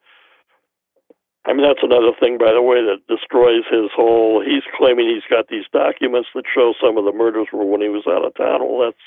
I 1.44 1.52
mean 1.52 1.62
that's 1.62 1.82
another 1.82 2.12
thing, 2.18 2.38
by 2.38 2.52
the 2.52 2.62
way, 2.62 2.82
that 2.82 3.06
destroys 3.08 3.64
his 3.70 3.90
whole. 3.94 4.42
He's 4.44 4.64
claiming 4.76 5.08
he's 5.08 5.28
got 5.30 5.48
these 5.48 5.66
documents 5.72 6.28
that 6.34 6.44
show 6.52 6.74
some 6.80 6.96
of 6.96 7.04
the 7.04 7.12
murders 7.12 7.48
were 7.52 7.64
when 7.64 7.80
he 7.80 7.88
was 7.88 8.04
out 8.08 8.24
of 8.24 8.34
town. 8.34 8.60
Well, 8.60 8.86
that's 8.86 9.04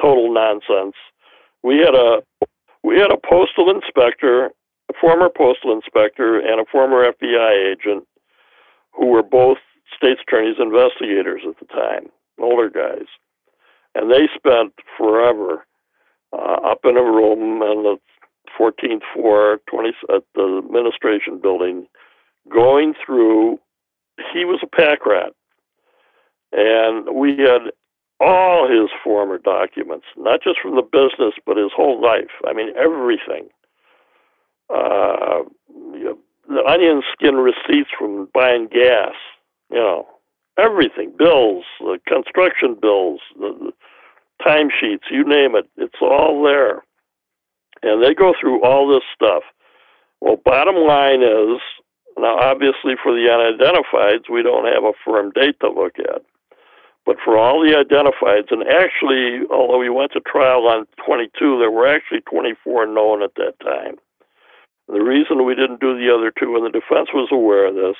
total 0.00 0.32
nonsense. 0.32 0.96
We 1.62 1.78
had 1.78 1.94
a 1.94 2.22
we 2.84 2.98
had 2.98 3.10
a 3.10 3.18
postal 3.18 3.70
inspector, 3.70 4.50
a 4.90 4.94
former 5.00 5.28
postal 5.28 5.72
inspector, 5.72 6.38
and 6.38 6.60
a 6.60 6.64
former 6.70 7.10
FBI 7.12 7.72
agent 7.72 8.06
who 8.92 9.06
were 9.06 9.22
both 9.22 9.58
state's 9.96 10.20
attorney's 10.26 10.56
investigators 10.58 11.42
at 11.48 11.58
the 11.58 11.66
time 11.66 12.10
older 12.40 12.70
guys, 12.70 13.06
and 13.94 14.10
they 14.10 14.28
spent 14.34 14.72
forever 14.96 15.66
uh, 16.32 16.58
up 16.64 16.80
in 16.84 16.96
a 16.96 17.02
room 17.02 17.62
on 17.62 17.82
the 17.82 17.96
14th 18.58 19.02
floor, 19.14 19.60
20 19.70 19.88
at 20.14 20.22
the 20.34 20.62
administration 20.64 21.40
building, 21.40 21.86
going 22.50 22.94
through. 23.04 23.58
He 24.32 24.44
was 24.44 24.60
a 24.62 24.66
pack 24.66 25.06
rat, 25.06 25.32
and 26.52 27.14
we 27.14 27.36
had 27.38 27.70
all 28.20 28.68
his 28.68 28.90
former 29.04 29.38
documents, 29.38 30.06
not 30.16 30.42
just 30.42 30.60
from 30.60 30.74
the 30.74 30.82
business, 30.82 31.34
but 31.46 31.56
his 31.56 31.70
whole 31.74 32.02
life. 32.02 32.30
I 32.46 32.52
mean, 32.52 32.70
everything. 32.76 33.48
Uh, 34.70 35.42
you 35.92 36.04
know, 36.04 36.18
the 36.48 36.64
onion 36.66 37.02
skin 37.12 37.36
receipts 37.36 37.90
from 37.98 38.28
buying 38.34 38.68
gas, 38.68 39.14
you 39.70 39.78
know, 39.78 40.06
everything 40.58 41.12
bills, 41.16 41.64
uh, 41.82 41.96
construction 42.06 42.76
bills, 42.80 43.20
the, 43.38 43.54
the 43.60 43.72
timesheets, 44.44 45.10
you 45.10 45.24
name 45.24 45.54
it, 45.54 45.68
it's 45.76 46.00
all 46.00 46.42
there. 46.42 46.82
And 47.82 48.02
they 48.02 48.14
go 48.14 48.34
through 48.40 48.62
all 48.62 48.88
this 48.88 49.04
stuff. 49.14 49.42
Well, 50.20 50.36
bottom 50.44 50.76
line 50.76 51.22
is 51.22 51.60
now, 52.18 52.36
obviously, 52.36 52.94
for 53.00 53.12
the 53.12 53.28
unidentifieds, 53.30 54.28
we 54.28 54.42
don't 54.42 54.66
have 54.66 54.82
a 54.82 54.92
firm 55.04 55.30
date 55.30 55.60
to 55.60 55.70
look 55.70 55.98
at. 56.00 56.22
But 57.06 57.16
for 57.24 57.38
all 57.38 57.60
the 57.62 57.72
identifieds, 57.72 58.50
and 58.50 58.64
actually, 58.68 59.46
although 59.50 59.78
we 59.78 59.88
went 59.88 60.12
to 60.12 60.20
trial 60.20 60.66
on 60.66 60.86
22, 61.06 61.58
there 61.58 61.70
were 61.70 61.86
actually 61.86 62.20
24 62.22 62.86
known 62.86 63.22
at 63.22 63.34
that 63.36 63.54
time. 63.60 63.96
The 64.88 65.00
reason 65.00 65.44
we 65.44 65.54
didn't 65.54 65.80
do 65.80 65.98
the 65.98 66.12
other 66.14 66.32
two, 66.32 66.56
and 66.56 66.64
the 66.64 66.70
defense 66.70 67.10
was 67.12 67.28
aware 67.30 67.66
of 67.66 67.74
this, 67.74 67.96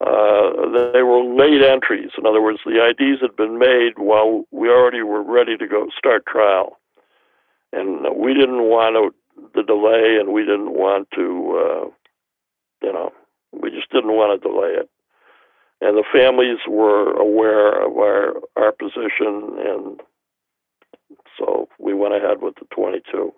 uh, 0.00 0.92
they 0.92 1.02
were 1.02 1.24
late 1.24 1.62
entries. 1.62 2.10
In 2.18 2.26
other 2.26 2.42
words, 2.42 2.60
the 2.64 2.84
IDs 2.84 3.20
had 3.20 3.34
been 3.36 3.58
made 3.58 3.94
while 3.96 4.44
we 4.50 4.68
already 4.68 5.02
were 5.02 5.22
ready 5.22 5.56
to 5.56 5.66
go 5.66 5.88
start 5.96 6.26
trial, 6.26 6.78
and 7.72 8.06
we 8.16 8.34
didn't 8.34 8.62
want 8.62 8.94
to, 8.94 9.14
the 9.54 9.62
delay, 9.62 10.18
and 10.20 10.32
we 10.32 10.42
didn't 10.42 10.72
want 10.72 11.08
to, 11.14 11.24
uh, 11.56 12.86
you 12.86 12.92
know, 12.92 13.10
we 13.52 13.70
just 13.70 13.90
didn't 13.90 14.12
want 14.12 14.40
to 14.40 14.48
delay 14.48 14.74
it. 14.74 14.90
And 15.80 15.96
the 15.96 16.04
families 16.12 16.58
were 16.68 17.12
aware 17.12 17.84
of 17.84 17.96
our 17.96 18.34
our 18.56 18.72
position, 18.72 19.58
and 19.64 20.00
so 21.38 21.68
we 21.78 21.94
went 21.94 22.14
ahead 22.14 22.42
with 22.42 22.56
the 22.56 22.66
22. 22.74 23.32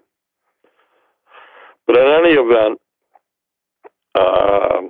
But 1.91 1.99
in 1.99 2.25
any 2.25 2.35
event. 2.35 2.81
Uh, 4.15 4.83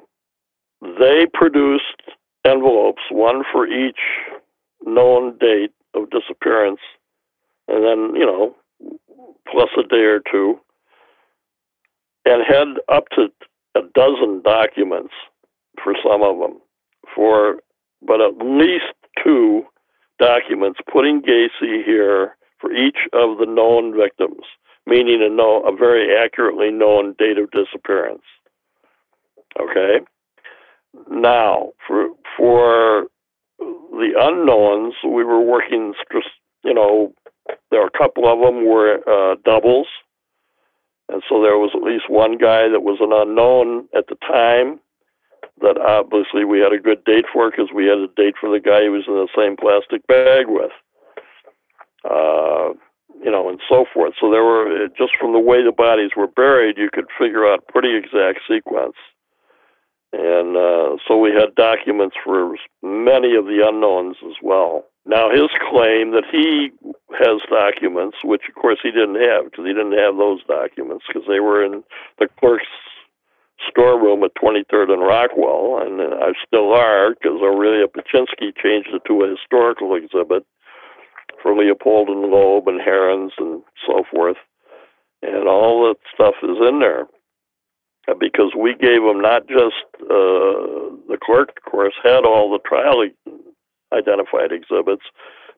they 0.99 1.25
produced 1.33 2.03
envelopes, 2.45 3.01
one 3.11 3.43
for 3.51 3.67
each 3.67 4.01
known 4.85 5.39
date 5.39 5.73
of 5.95 6.11
disappearance, 6.11 6.81
and 7.69 7.83
then, 7.83 8.15
you 8.15 8.27
know, 8.27 8.55
plus 9.51 9.71
a 9.79 9.83
day 9.83 10.03
or 10.03 10.21
two, 10.31 10.61
and 12.27 12.43
had 12.47 12.69
up 12.95 13.05
to 13.15 13.29
a 13.75 13.81
dozen 13.95 14.43
documents 14.43 15.15
for 15.83 15.95
some 16.03 16.23
of 16.23 16.39
them, 16.39 16.61
for 17.15 17.61
but 18.03 18.21
at 18.21 18.37
least 18.45 18.93
two 19.25 19.63
documents 20.19 20.81
putting 20.93 21.23
Gacy 21.23 21.83
here 21.83 22.37
for 22.59 22.71
each 22.71 23.09
of 23.15 23.39
the 23.39 23.47
known 23.47 23.97
victims, 23.97 24.45
meaning 24.87 25.23
a, 25.23 25.29
know, 25.29 25.63
a 25.63 25.77
very 25.77 26.17
accurately 26.17 26.71
known 26.71 27.15
date 27.19 27.39
of 27.39 27.51
disappearance. 27.51 28.23
Okay? 29.61 30.01
Now, 31.11 31.73
for, 31.87 32.09
for 32.37 33.07
the 33.59 34.13
unknowns, 34.19 34.95
we 35.05 35.25
were 35.25 35.41
working, 35.41 35.95
you 36.65 36.75
know, 36.75 37.13
there 37.71 37.81
were 37.81 37.91
a 37.93 37.99
couple 37.99 38.31
of 38.31 38.41
them 38.41 38.67
were 38.67 39.01
uh, 39.09 39.37
doubles. 39.45 39.87
And 41.09 41.23
so 41.29 41.43
there 41.43 41.59
was 41.59 41.73
at 41.75 41.83
least 41.83 42.09
one 42.09 42.39
guy 42.39 42.69
that 42.69 42.83
was 42.83 42.99
an 43.01 43.13
unknown 43.13 43.89
at 43.97 44.07
the 44.07 44.17
time 44.27 44.81
that 45.61 45.77
obviously 45.79 46.45
we 46.45 46.61
had 46.61 46.73
a 46.73 46.79
good 46.79 47.05
date 47.05 47.27
for 47.33 47.51
because 47.51 47.69
we 47.75 47.87
had 47.87 47.99
a 47.99 48.09
date 48.17 48.35
for 48.41 48.51
the 48.51 48.61
guy 48.61 48.83
he 48.83 48.89
was 48.89 49.05
in 49.07 49.15
the 49.15 49.29
same 49.37 49.57
plastic 49.57 50.07
bag 50.07 50.47
with. 50.49 50.71
Uh, 52.09 52.73
you 53.23 53.31
know, 53.31 53.49
and 53.49 53.61
so 53.69 53.85
forth. 53.93 54.15
So 54.21 54.31
there 54.31 54.45
were 54.45 54.89
just 54.97 55.13
from 55.21 55.33
the 55.33 55.39
way 55.39 55.63
the 55.63 55.73
bodies 55.73 56.11
were 56.17 56.27
buried, 56.27 56.79
you 56.79 56.89
could 56.93 57.07
figure 57.19 57.47
out 57.47 57.67
pretty 57.69 57.97
exact 57.97 58.41
sequence. 58.49 58.97
And 60.13 60.57
uh, 60.57 60.97
so 61.07 61.17
we 61.17 61.31
had 61.31 61.55
documents 61.55 62.17
for 62.25 62.57
many 62.83 63.37
of 63.37 63.45
the 63.45 63.63
unknowns 63.63 64.17
as 64.27 64.35
well. 64.43 64.87
Now, 65.07 65.31
his 65.31 65.49
claim 65.71 66.11
that 66.13 66.25
he 66.31 66.71
has 67.19 67.41
documents, 67.49 68.19
which 68.25 68.43
of 68.49 68.55
course 68.61 68.79
he 68.83 68.91
didn't 68.91 69.21
have 69.21 69.45
because 69.45 69.67
he 69.67 69.73
didn't 69.73 69.99
have 69.99 70.17
those 70.17 70.43
documents 70.45 71.05
because 71.07 71.27
they 71.29 71.41
were 71.41 71.65
in 71.65 71.85
the 72.19 72.29
clerk's 72.39 72.67
storeroom 73.69 74.25
at 74.25 74.35
23rd 74.35 74.91
and 74.91 75.03
Rockwell, 75.03 75.79
and 75.85 76.01
I 76.01 76.33
still 76.47 76.73
are 76.73 77.15
because 77.15 77.41
Aurelia 77.43 77.87
Pucinski 77.87 78.57
changed 78.57 78.91
it 78.93 79.03
to 79.07 79.23
a 79.23 79.31
historical 79.31 79.95
exhibit 79.95 80.45
for 81.43 81.57
Leopold 81.57 82.09
and 82.09 82.31
Loeb 82.31 82.69
and 82.69 82.81
Heirens 82.81 83.33
and 83.39 83.63
so 83.87 84.05
forth. 84.11 84.37
And 85.23 85.49
all 85.49 85.87
that 85.89 85.97
stuff 86.15 86.35
is 86.43 86.57
in 86.69 86.81
there 86.81 87.07
because 88.19 88.53
we 88.57 88.75
gave 88.75 89.03
them 89.03 89.21
not 89.21 89.47
just 89.47 89.85
uh, 90.03 90.97
the 91.09 91.19
clerk, 91.23 91.51
of 91.57 91.71
course, 91.71 91.95
had 92.03 92.25
all 92.25 92.51
the 92.51 92.59
trial 92.67 93.05
identified 93.93 94.53
exhibits, 94.53 95.05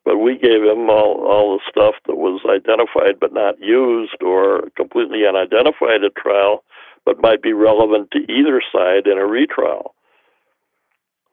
but 0.05 0.19
we 0.19 0.37
gave 0.37 0.63
him 0.63 0.91
all, 0.91 1.25
all 1.25 1.57
the 1.57 1.63
stuff 1.69 1.95
that 2.07 2.17
was 2.17 2.41
identified 2.49 3.21
but 3.21 3.33
not 3.33 3.61
used 3.61 4.21
or 4.23 4.69
completely 4.77 5.27
unidentified 5.27 6.03
at 6.05 6.17
trial, 6.17 6.65
but 7.05 7.23
might 7.23 7.43
be 7.43 7.53
relevant 7.53 8.11
to 8.11 8.19
either 8.31 8.61
side 8.73 9.07
in 9.07 9.19
a 9.19 9.27
retrial. 9.27 9.95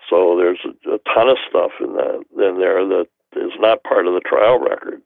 So 0.09 0.37
there's 0.37 0.59
a, 0.65 0.95
a 0.95 0.99
ton 1.13 1.29
of 1.29 1.37
stuff 1.49 1.71
in 1.79 1.93
that 1.93 2.23
in 2.37 2.59
there 2.59 2.85
that 2.85 3.07
is 3.35 3.51
not 3.59 3.83
part 3.83 4.07
of 4.07 4.13
the 4.13 4.21
trial 4.21 4.59
record. 4.59 5.01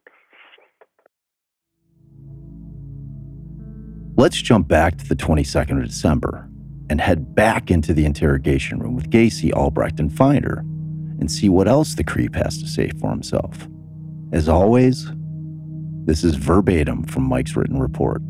Let's 4.16 4.42
jump 4.42 4.68
back 4.68 4.98
to 5.00 5.08
the 5.08 5.16
22nd 5.16 5.82
of 5.82 5.88
December 5.88 6.48
and 6.90 7.02
head 7.02 7.34
back 7.34 7.72
into 7.72 7.94
the 7.94 8.06
interrogation 8.06 8.80
room 8.80 8.96
with 8.96 9.10
Gacy, 9.10 9.52
Albrecht, 9.52 10.00
and 10.00 10.16
Finder 10.16 10.64
and 11.20 11.32
see 11.32 11.50
what 11.50 11.68
else 11.68 11.96
the 11.96 12.04
creep 12.04 12.36
has 12.36 12.62
to 12.62 12.68
say 12.68 12.90
for 13.00 13.10
himself. 13.10 13.68
As 14.32 14.50
always, 14.50 15.10
this 16.06 16.24
is 16.24 16.36
verbatim 16.36 17.04
from 17.04 17.24
Mike's 17.24 17.56
written 17.56 17.80
report. 17.80 18.22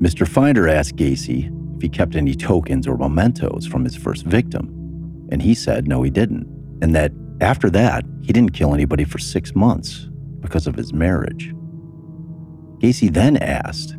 Mr. 0.00 0.26
Finder 0.26 0.68
asked 0.68 0.96
Gacy 0.96 1.54
if 1.76 1.82
he 1.82 1.88
kept 1.88 2.16
any 2.16 2.34
tokens 2.34 2.86
or 2.86 2.96
mementos 2.96 3.66
from 3.66 3.84
his 3.84 3.96
first 3.96 4.24
victim, 4.24 4.68
and 5.30 5.40
he 5.40 5.54
said 5.54 5.86
no, 5.86 6.02
he 6.02 6.10
didn't, 6.10 6.46
and 6.82 6.94
that 6.94 7.12
after 7.40 7.70
that, 7.70 8.04
he 8.22 8.32
didn't 8.32 8.54
kill 8.54 8.74
anybody 8.74 9.04
for 9.04 9.18
six 9.18 9.54
months 9.54 10.08
because 10.40 10.66
of 10.66 10.74
his 10.74 10.92
marriage. 10.92 11.54
Gacy 12.78 13.12
then 13.12 13.36
asked 13.36 13.96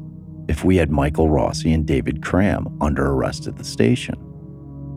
if 0.47 0.63
we 0.63 0.77
had 0.77 0.91
Michael 0.91 1.30
Rossi 1.30 1.71
and 1.71 1.86
David 1.86 2.23
Cram 2.23 2.67
under 2.82 3.08
arrest 3.08 3.47
at 3.47 3.58
the 3.58 3.63
station. 3.63 4.15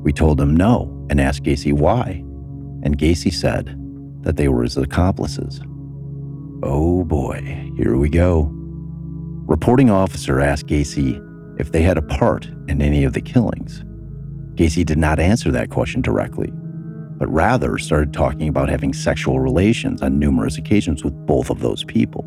We 0.02 0.12
told 0.12 0.40
him 0.40 0.56
no 0.56 1.06
and 1.10 1.20
asked 1.20 1.42
Gacy 1.44 1.72
why, 1.72 2.22
and 2.82 2.98
Gacy 2.98 3.32
said 3.32 3.78
that 4.22 4.36
they 4.36 4.48
were 4.48 4.62
his 4.62 4.76
accomplices. 4.76 5.60
Oh 6.62 7.04
boy, 7.04 7.70
here 7.76 7.96
we 7.96 8.08
go. 8.08 8.50
Reporting 9.46 9.90
officer 9.90 10.40
asked 10.40 10.66
Gacy 10.66 11.20
if 11.60 11.72
they 11.72 11.82
had 11.82 11.98
a 11.98 12.02
part 12.02 12.46
in 12.68 12.80
any 12.80 13.04
of 13.04 13.12
the 13.12 13.20
killings. 13.20 13.84
Gacy 14.54 14.84
did 14.84 14.98
not 14.98 15.20
answer 15.20 15.50
that 15.50 15.70
question 15.70 16.00
directly, 16.00 16.52
but 17.24 17.32
rather 17.32 17.78
started 17.78 18.12
talking 18.12 18.48
about 18.48 18.68
having 18.68 18.92
sexual 18.92 19.40
relations 19.40 20.02
on 20.02 20.18
numerous 20.18 20.58
occasions 20.58 21.02
with 21.02 21.14
both 21.24 21.48
of 21.48 21.60
those 21.60 21.82
people. 21.82 22.22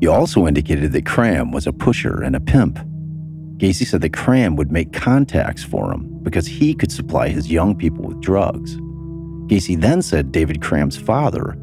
He 0.00 0.08
also 0.08 0.48
indicated 0.48 0.90
that 0.90 1.06
Cram 1.06 1.52
was 1.52 1.68
a 1.68 1.72
pusher 1.72 2.20
and 2.20 2.34
a 2.34 2.40
pimp. 2.40 2.80
Gacy 3.58 3.86
said 3.86 4.00
that 4.00 4.12
Cram 4.12 4.56
would 4.56 4.72
make 4.72 4.92
contacts 4.92 5.62
for 5.62 5.92
him 5.92 6.18
because 6.24 6.44
he 6.44 6.74
could 6.74 6.90
supply 6.90 7.28
his 7.28 7.52
young 7.52 7.76
people 7.76 8.04
with 8.04 8.20
drugs. 8.20 8.74
Gacy 9.46 9.80
then 9.80 10.02
said 10.02 10.32
David 10.32 10.60
Cram's 10.60 10.96
father 10.96 11.56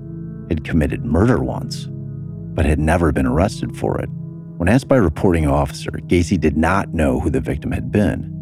had 0.47 0.63
committed 0.63 1.03
murder 1.03 1.43
once, 1.43 1.89
but 1.89 2.65
had 2.65 2.79
never 2.79 3.11
been 3.11 3.25
arrested 3.25 3.75
for 3.75 3.99
it. 3.99 4.07
When 4.55 4.69
asked 4.69 4.87
by 4.87 4.95
a 4.95 5.01
reporting 5.01 5.47
officer, 5.47 5.91
Gacy 5.91 6.39
did 6.39 6.55
not 6.55 6.93
know 6.93 7.19
who 7.19 7.29
the 7.29 7.41
victim 7.41 7.73
had 7.73 7.91
been. 7.91 8.34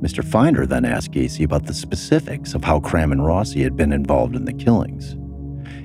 Mr. 0.00 0.24
Finder 0.24 0.64
then 0.64 0.84
asked 0.84 1.10
Gacy 1.10 1.44
about 1.44 1.66
the 1.66 1.74
specifics 1.74 2.54
of 2.54 2.62
how 2.62 2.78
Cram 2.78 3.10
and 3.10 3.26
Rossi 3.26 3.62
had 3.62 3.76
been 3.76 3.92
involved 3.92 4.36
in 4.36 4.44
the 4.44 4.52
killings. 4.52 5.16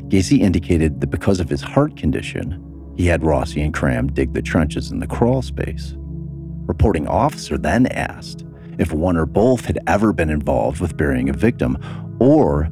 Gacy 0.09 0.39
indicated 0.39 1.01
that 1.01 1.09
because 1.09 1.39
of 1.39 1.49
his 1.49 1.61
heart 1.61 1.97
condition, 1.97 2.59
he 2.95 3.07
had 3.07 3.23
Rossi 3.23 3.61
and 3.61 3.73
Cram 3.73 4.07
dig 4.07 4.33
the 4.33 4.41
trenches 4.41 4.91
in 4.91 4.99
the 4.99 5.07
crawl 5.07 5.41
space. 5.41 5.95
Reporting 5.97 7.07
officer 7.07 7.57
then 7.57 7.87
asked 7.87 8.45
if 8.77 8.93
one 8.93 9.17
or 9.17 9.25
both 9.25 9.65
had 9.65 9.79
ever 9.87 10.13
been 10.13 10.29
involved 10.29 10.79
with 10.79 10.95
burying 10.95 11.29
a 11.29 11.33
victim 11.33 11.77
or 12.19 12.69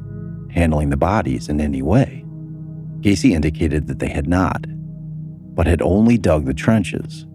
handling 0.50 0.90
the 0.90 0.96
bodies 0.96 1.48
in 1.48 1.60
any 1.60 1.82
way. 1.82 2.24
Gacy 3.00 3.32
indicated 3.32 3.88
that 3.88 3.98
they 3.98 4.08
had 4.08 4.28
not, 4.28 4.64
but 5.54 5.66
had 5.66 5.82
only 5.82 6.16
dug 6.16 6.44
the 6.44 6.54
trenches. 6.54 7.26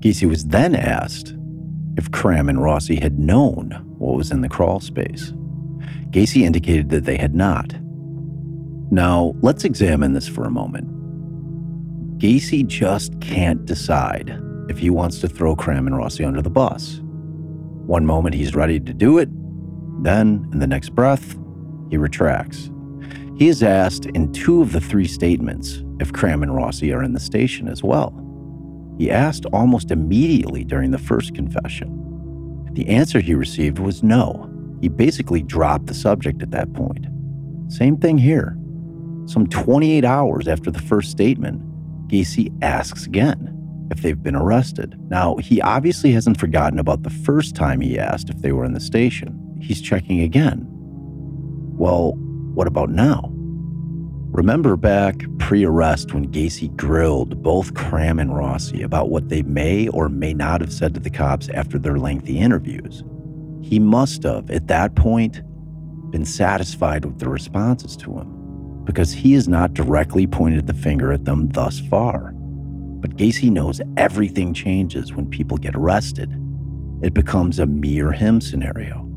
Gacy 0.00 0.28
was 0.28 0.46
then 0.46 0.74
asked 0.74 1.34
if 1.96 2.10
Cram 2.10 2.48
and 2.48 2.62
Rossi 2.62 2.96
had 2.96 3.18
known 3.18 3.70
what 3.98 4.16
was 4.16 4.30
in 4.30 4.40
the 4.40 4.48
crawl 4.48 4.80
space. 4.80 5.32
Gacy 6.10 6.42
indicated 6.42 6.90
that 6.90 7.04
they 7.04 7.16
had 7.16 7.34
not. 7.34 7.74
Now, 8.90 9.34
let's 9.40 9.64
examine 9.64 10.12
this 10.12 10.28
for 10.28 10.44
a 10.44 10.50
moment. 10.50 10.88
Gacy 12.18 12.66
just 12.66 13.20
can't 13.20 13.64
decide 13.64 14.38
if 14.68 14.78
he 14.78 14.90
wants 14.90 15.18
to 15.20 15.28
throw 15.28 15.56
Cram 15.56 15.86
and 15.86 15.96
Rossi 15.96 16.24
under 16.24 16.40
the 16.40 16.50
bus. 16.50 17.00
One 17.86 18.06
moment 18.06 18.34
he's 18.34 18.54
ready 18.54 18.80
to 18.80 18.94
do 18.94 19.18
it, 19.18 19.28
then, 20.02 20.48
in 20.52 20.58
the 20.58 20.66
next 20.66 20.90
breath, 20.94 21.36
he 21.90 21.96
retracts. 21.96 22.70
He 23.36 23.48
is 23.48 23.62
asked 23.62 24.06
in 24.06 24.32
two 24.32 24.62
of 24.62 24.72
the 24.72 24.80
three 24.80 25.06
statements 25.06 25.82
if 26.00 26.12
Cram 26.12 26.42
and 26.42 26.54
Rossi 26.54 26.92
are 26.92 27.02
in 27.02 27.12
the 27.12 27.20
station 27.20 27.68
as 27.68 27.82
well. 27.82 28.23
He 28.98 29.10
asked 29.10 29.46
almost 29.46 29.90
immediately 29.90 30.64
during 30.64 30.90
the 30.90 30.98
first 30.98 31.34
confession. 31.34 32.00
The 32.72 32.88
answer 32.88 33.20
he 33.20 33.34
received 33.34 33.78
was 33.78 34.02
no. 34.02 34.50
He 34.80 34.88
basically 34.88 35.42
dropped 35.42 35.86
the 35.86 35.94
subject 35.94 36.42
at 36.42 36.50
that 36.50 36.72
point. 36.72 37.06
Same 37.68 37.96
thing 37.96 38.18
here. 38.18 38.56
Some 39.26 39.46
28 39.46 40.04
hours 40.04 40.48
after 40.48 40.70
the 40.70 40.82
first 40.82 41.10
statement, 41.10 41.62
Gacy 42.08 42.52
asks 42.62 43.06
again 43.06 43.50
if 43.90 44.02
they've 44.02 44.22
been 44.22 44.36
arrested. 44.36 44.96
Now, 45.08 45.36
he 45.36 45.60
obviously 45.60 46.12
hasn't 46.12 46.38
forgotten 46.38 46.78
about 46.78 47.02
the 47.02 47.10
first 47.10 47.54
time 47.54 47.80
he 47.80 47.98
asked 47.98 48.28
if 48.28 48.38
they 48.42 48.52
were 48.52 48.64
in 48.64 48.74
the 48.74 48.80
station. 48.80 49.58
He's 49.60 49.80
checking 49.80 50.20
again. 50.20 50.66
Well, 51.76 52.12
what 52.54 52.66
about 52.66 52.90
now? 52.90 53.33
Remember 54.34 54.76
back 54.76 55.22
pre 55.38 55.64
arrest 55.64 56.12
when 56.12 56.26
Gacy 56.32 56.74
grilled 56.76 57.40
both 57.40 57.74
Cram 57.74 58.18
and 58.18 58.34
Rossi 58.34 58.82
about 58.82 59.08
what 59.08 59.28
they 59.28 59.42
may 59.42 59.86
or 59.86 60.08
may 60.08 60.34
not 60.34 60.60
have 60.60 60.72
said 60.72 60.92
to 60.94 61.00
the 61.00 61.08
cops 61.08 61.48
after 61.50 61.78
their 61.78 62.00
lengthy 62.00 62.40
interviews. 62.40 63.04
He 63.62 63.78
must 63.78 64.24
have, 64.24 64.50
at 64.50 64.66
that 64.66 64.96
point, 64.96 65.40
been 66.10 66.24
satisfied 66.24 67.04
with 67.04 67.20
the 67.20 67.28
responses 67.28 67.96
to 67.98 68.18
him 68.18 68.82
because 68.82 69.12
he 69.12 69.34
has 69.34 69.46
not 69.46 69.72
directly 69.72 70.26
pointed 70.26 70.66
the 70.66 70.74
finger 70.74 71.12
at 71.12 71.26
them 71.26 71.50
thus 71.50 71.78
far. 71.78 72.32
But 72.34 73.16
Gacy 73.16 73.52
knows 73.52 73.80
everything 73.96 74.52
changes 74.52 75.14
when 75.14 75.30
people 75.30 75.58
get 75.58 75.76
arrested. 75.76 76.36
It 77.04 77.14
becomes 77.14 77.60
a 77.60 77.66
me 77.66 78.00
or 78.00 78.10
him 78.10 78.40
scenario. 78.40 79.08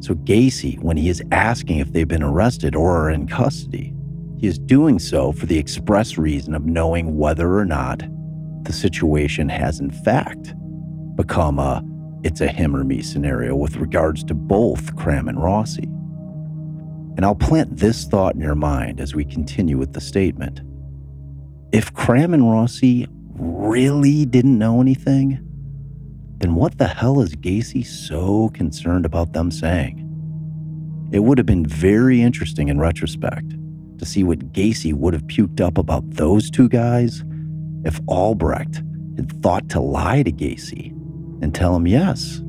So, 0.00 0.16
Gacy, 0.16 0.78
when 0.82 0.98
he 0.98 1.08
is 1.08 1.22
asking 1.32 1.78
if 1.78 1.94
they've 1.94 2.06
been 2.06 2.22
arrested 2.22 2.76
or 2.76 3.04
are 3.04 3.10
in 3.10 3.26
custody, 3.26 3.94
he 4.40 4.46
is 4.46 4.58
doing 4.58 4.98
so 4.98 5.32
for 5.32 5.44
the 5.44 5.58
express 5.58 6.16
reason 6.16 6.54
of 6.54 6.64
knowing 6.64 7.18
whether 7.18 7.58
or 7.58 7.66
not 7.66 8.02
the 8.64 8.72
situation 8.72 9.50
has, 9.50 9.80
in 9.80 9.90
fact, 9.90 10.54
become 11.14 11.58
a 11.58 11.84
it's 12.22 12.40
a 12.40 12.48
him 12.48 12.74
or 12.74 12.82
me 12.82 13.02
scenario 13.02 13.54
with 13.54 13.76
regards 13.76 14.24
to 14.24 14.34
both 14.34 14.96
Cram 14.96 15.28
and 15.28 15.42
Rossi. 15.42 15.84
And 17.16 17.24
I'll 17.24 17.34
plant 17.34 17.76
this 17.76 18.06
thought 18.06 18.34
in 18.34 18.40
your 18.40 18.54
mind 18.54 18.98
as 18.98 19.14
we 19.14 19.26
continue 19.26 19.76
with 19.76 19.92
the 19.92 20.00
statement. 20.00 20.60
If 21.72 21.92
Cram 21.92 22.32
and 22.32 22.50
Rossi 22.50 23.06
really 23.34 24.24
didn't 24.24 24.58
know 24.58 24.80
anything, 24.80 25.38
then 26.38 26.54
what 26.54 26.78
the 26.78 26.88
hell 26.88 27.20
is 27.20 27.34
Gacy 27.36 27.84
so 27.84 28.48
concerned 28.54 29.04
about 29.04 29.34
them 29.34 29.50
saying? 29.50 30.06
It 31.12 31.20
would 31.20 31.36
have 31.36 31.46
been 31.46 31.66
very 31.66 32.22
interesting 32.22 32.68
in 32.68 32.78
retrospect 32.78 33.54
to 34.00 34.06
see 34.06 34.24
what 34.24 34.52
Gacy 34.52 34.94
would 34.94 35.12
have 35.12 35.24
puked 35.24 35.60
up 35.60 35.76
about 35.76 36.08
those 36.12 36.50
two 36.50 36.70
guys 36.70 37.22
if 37.84 38.00
Albrecht 38.08 38.82
had 39.16 39.42
thought 39.42 39.68
to 39.68 39.80
lie 39.80 40.22
to 40.22 40.32
Gacy 40.32 40.90
and 41.42 41.54
tell 41.54 41.76
him, 41.76 41.86
yes, 41.86 42.40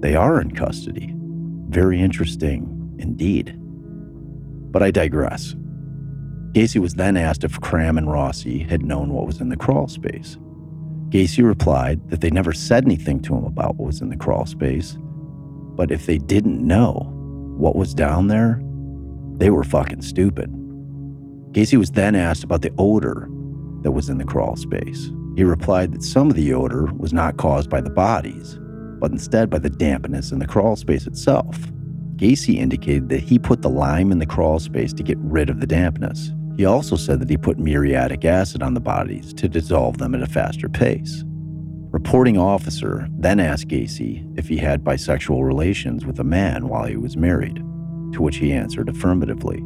they 0.00 0.16
are 0.16 0.40
in 0.40 0.50
custody. 0.50 1.14
Very 1.68 2.00
interesting 2.00 2.96
indeed. 2.98 3.56
But 4.72 4.82
I 4.82 4.90
digress. 4.90 5.54
Gacy 6.50 6.80
was 6.80 6.94
then 6.94 7.16
asked 7.16 7.44
if 7.44 7.60
Cram 7.60 7.96
and 7.96 8.10
Rossi 8.10 8.58
had 8.58 8.84
known 8.84 9.12
what 9.12 9.26
was 9.26 9.40
in 9.40 9.48
the 9.48 9.56
crawl 9.56 9.86
space. 9.86 10.36
Gacy 11.10 11.44
replied 11.44 12.10
that 12.10 12.22
they 12.22 12.30
never 12.30 12.52
said 12.52 12.84
anything 12.84 13.20
to 13.22 13.36
him 13.36 13.44
about 13.44 13.76
what 13.76 13.86
was 13.86 14.00
in 14.00 14.08
the 14.08 14.16
crawl 14.16 14.46
space, 14.46 14.98
but 15.76 15.92
if 15.92 16.06
they 16.06 16.18
didn't 16.18 16.66
know 16.66 17.08
what 17.56 17.76
was 17.76 17.94
down 17.94 18.26
there, 18.26 18.60
they 19.36 19.50
were 19.50 19.62
fucking 19.62 20.02
stupid. 20.02 20.52
Gacy 21.52 21.76
was 21.78 21.90
then 21.90 22.14
asked 22.14 22.44
about 22.44 22.62
the 22.62 22.72
odor 22.78 23.28
that 23.82 23.92
was 23.92 24.08
in 24.08 24.16
the 24.16 24.24
crawl 24.24 24.56
space. 24.56 25.10
He 25.36 25.44
replied 25.44 25.92
that 25.92 26.02
some 26.02 26.30
of 26.30 26.36
the 26.36 26.54
odor 26.54 26.86
was 26.96 27.12
not 27.12 27.36
caused 27.36 27.68
by 27.68 27.82
the 27.82 27.90
bodies, 27.90 28.58
but 28.98 29.10
instead 29.10 29.50
by 29.50 29.58
the 29.58 29.68
dampness 29.68 30.32
in 30.32 30.38
the 30.38 30.46
crawl 30.46 30.76
space 30.76 31.06
itself. 31.06 31.58
Gacy 32.16 32.56
indicated 32.56 33.10
that 33.10 33.22
he 33.22 33.38
put 33.38 33.60
the 33.60 33.68
lime 33.68 34.12
in 34.12 34.18
the 34.18 34.26
crawl 34.26 34.60
space 34.60 34.94
to 34.94 35.02
get 35.02 35.18
rid 35.18 35.50
of 35.50 35.60
the 35.60 35.66
dampness. 35.66 36.30
He 36.56 36.64
also 36.64 36.96
said 36.96 37.20
that 37.20 37.28
he 37.28 37.36
put 37.36 37.58
muriatic 37.58 38.24
acid 38.24 38.62
on 38.62 38.74
the 38.74 38.80
bodies 38.80 39.34
to 39.34 39.48
dissolve 39.48 39.98
them 39.98 40.14
at 40.14 40.22
a 40.22 40.26
faster 40.26 40.68
pace. 40.68 41.24
Reporting 41.90 42.38
officer 42.38 43.06
then 43.18 43.40
asked 43.40 43.68
Gacy 43.68 44.26
if 44.38 44.48
he 44.48 44.56
had 44.56 44.84
bisexual 44.84 45.44
relations 45.44 46.06
with 46.06 46.18
a 46.18 46.24
man 46.24 46.68
while 46.68 46.84
he 46.84 46.96
was 46.96 47.16
married, 47.16 47.56
to 48.12 48.22
which 48.22 48.36
he 48.36 48.52
answered 48.52 48.88
affirmatively. 48.88 49.62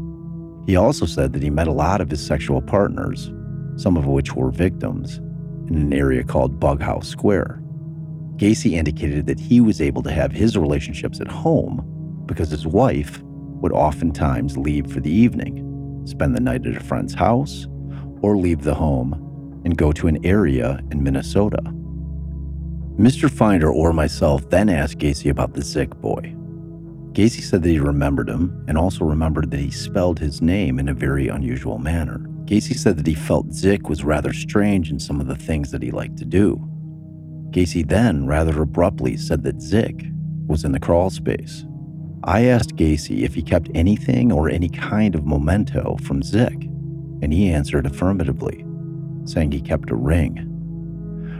He 0.66 0.76
also 0.76 1.07
said 1.07 1.33
that 1.33 1.42
he 1.42 1.50
met 1.50 1.68
a 1.68 1.72
lot 1.72 2.00
of 2.00 2.11
his 2.11 2.24
sexual 2.24 2.61
partners, 2.61 3.33
some 3.76 3.96
of 3.96 4.07
which 4.07 4.35
were 4.35 4.50
victims, 4.50 5.18
in 5.68 5.76
an 5.76 5.92
area 5.92 6.24
called 6.24 6.61
Bughouse 6.61 7.07
Square. 7.07 7.62
Gacy 8.37 8.72
indicated 8.72 9.26
that 9.26 9.40
he 9.40 9.61
was 9.61 9.81
able 9.81 10.02
to 10.02 10.11
have 10.11 10.33
his 10.33 10.57
relationships 10.57 11.20
at 11.20 11.29
home 11.29 12.24
because 12.26 12.50
his 12.50 12.66
wife 12.66 13.22
would 13.22 13.72
oftentimes 13.72 14.57
leave 14.57 14.90
for 14.90 15.00
the 15.00 15.11
evening 15.11 15.66
spend 16.07 16.35
the 16.35 16.40
night 16.40 16.66
at 16.66 16.76
a 16.76 16.81
friend's 16.81 17.14
house, 17.14 17.66
or 18.22 18.37
leave 18.37 18.62
the 18.62 18.74
home 18.74 19.12
and 19.64 19.76
go 19.76 19.92
to 19.92 20.07
an 20.07 20.24
area 20.24 20.81
in 20.90 21.02
Minnesota. 21.02 21.61
Mr. 22.96 23.31
Finder 23.31 23.70
or 23.70 23.92
myself 23.92 24.48
then 24.48 24.68
asked 24.68 24.98
Gacy 24.98 25.31
about 25.31 25.52
the 25.52 25.61
Szyc 25.61 26.00
boy. 26.00 26.36
Gacy 27.16 27.40
said 27.40 27.62
that 27.62 27.70
he 27.70 27.79
remembered 27.79 28.29
him 28.29 28.62
and 28.68 28.76
also 28.76 29.02
remembered 29.02 29.50
that 29.50 29.59
he 29.59 29.70
spelled 29.70 30.18
his 30.18 30.42
name 30.42 30.79
in 30.79 30.87
a 30.87 30.92
very 30.92 31.29
unusual 31.29 31.79
manner. 31.79 32.18
Gacy 32.44 32.76
said 32.76 32.98
that 32.98 33.07
he 33.07 33.14
felt 33.14 33.48
Szyc 33.48 33.88
was 33.88 34.05
rather 34.05 34.35
strange 34.35 34.90
in 34.90 35.00
some 35.00 35.18
of 35.18 35.26
the 35.26 35.35
things 35.35 35.70
that 35.70 35.83
he 35.83 35.90
liked 35.90 36.18
to 36.18 36.26
do. 36.26 36.57
Gacy 37.52 37.88
then 37.88 38.26
rather 38.26 38.61
abruptly 38.61 39.16
said 39.16 39.44
that 39.44 39.61
Szyc 39.61 40.12
was 40.46 40.62
in 40.62 40.72
the 40.72 40.79
crawl 40.79 41.09
space. 41.09 41.64
I 42.22 42.44
asked 42.44 42.76
Gacy 42.76 43.22
if 43.22 43.35
he 43.35 43.40
kept 43.40 43.70
anything 43.74 44.31
or 44.31 44.50
any 44.50 44.68
kind 44.68 45.14
of 45.14 45.26
memento 45.26 45.96
from 46.02 46.20
Szyc, 46.20 46.64
and 47.22 47.33
he 47.33 47.48
answered 47.48 47.87
affirmatively, 47.87 48.62
saying 49.24 49.52
he 49.52 49.62
kept 49.62 49.90
a 49.90 49.96
ring. 49.96 50.37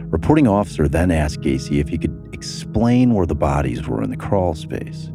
Reporting 0.09 0.47
officer 0.47 0.87
then 0.87 1.11
asked 1.11 1.41
Gacy 1.41 1.79
if 1.79 1.87
he 1.87 1.99
could 1.99 2.29
explain 2.33 3.13
where 3.13 3.27
the 3.27 3.35
bodies 3.35 3.87
were 3.87 4.01
in 4.01 4.09
the 4.09 4.17
crawl 4.17 4.55
space. 4.55 5.11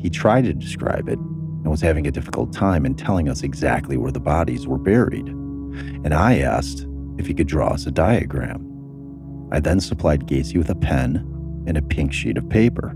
He 0.00 0.10
tried 0.10 0.44
to 0.44 0.54
describe 0.54 1.08
it 1.08 1.18
and 1.18 1.70
was 1.70 1.82
having 1.82 2.06
a 2.06 2.10
difficult 2.10 2.52
time 2.52 2.86
in 2.86 2.94
telling 2.94 3.28
us 3.28 3.42
exactly 3.42 3.96
where 3.96 4.12
the 4.12 4.20
bodies 4.20 4.66
were 4.66 4.78
buried, 4.78 5.28
and 5.28 6.14
I 6.14 6.38
asked 6.38 6.86
if 7.18 7.26
he 7.26 7.34
could 7.34 7.46
draw 7.46 7.68
us 7.68 7.86
a 7.86 7.90
diagram. 7.90 8.66
I 9.52 9.60
then 9.60 9.80
supplied 9.80 10.26
Gacy 10.26 10.56
with 10.56 10.70
a 10.70 10.74
pen 10.74 11.16
and 11.66 11.76
a 11.76 11.82
pink 11.82 12.12
sheet 12.12 12.38
of 12.38 12.48
paper. 12.48 12.94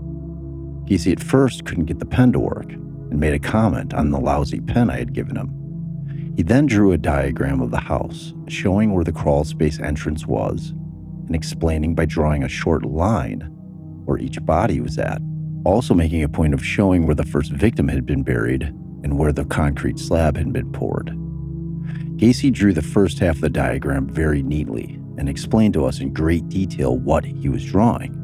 Gacy 0.85 1.11
at 1.11 1.23
first 1.23 1.65
couldn't 1.65 1.85
get 1.85 1.99
the 1.99 2.05
pen 2.05 2.31
to 2.31 2.39
work 2.39 2.71
and 2.71 3.19
made 3.19 3.33
a 3.33 3.39
comment 3.39 3.93
on 3.93 4.09
the 4.09 4.19
lousy 4.19 4.61
pen 4.61 4.89
I 4.89 4.97
had 4.97 5.13
given 5.13 5.35
him. 5.35 6.33
He 6.35 6.43
then 6.43 6.65
drew 6.65 6.91
a 6.91 6.97
diagram 6.97 7.61
of 7.61 7.71
the 7.71 7.79
house, 7.79 8.33
showing 8.47 8.93
where 8.93 9.03
the 9.03 9.11
crawl 9.11 9.43
space 9.43 9.79
entrance 9.79 10.25
was 10.25 10.73
and 11.27 11.35
explaining 11.35 11.93
by 11.93 12.05
drawing 12.05 12.43
a 12.43 12.49
short 12.49 12.83
line 12.83 13.41
where 14.05 14.17
each 14.17 14.43
body 14.45 14.79
was 14.79 14.97
at, 14.97 15.21
also 15.65 15.93
making 15.93 16.23
a 16.23 16.29
point 16.29 16.53
of 16.53 16.63
showing 16.63 17.05
where 17.05 17.15
the 17.15 17.25
first 17.25 17.51
victim 17.51 17.87
had 17.87 18.05
been 18.05 18.23
buried 18.23 18.63
and 19.03 19.17
where 19.17 19.33
the 19.33 19.45
concrete 19.45 19.99
slab 19.99 20.37
had 20.37 20.53
been 20.53 20.71
poured. 20.71 21.07
Gacy 22.17 22.51
drew 22.51 22.73
the 22.73 22.81
first 22.81 23.19
half 23.19 23.35
of 23.35 23.41
the 23.41 23.49
diagram 23.49 24.07
very 24.07 24.41
neatly 24.41 24.99
and 25.17 25.27
explained 25.27 25.73
to 25.73 25.85
us 25.85 25.99
in 25.99 26.13
great 26.13 26.47
detail 26.49 26.97
what 26.97 27.25
he 27.25 27.49
was 27.49 27.65
drawing. 27.65 28.21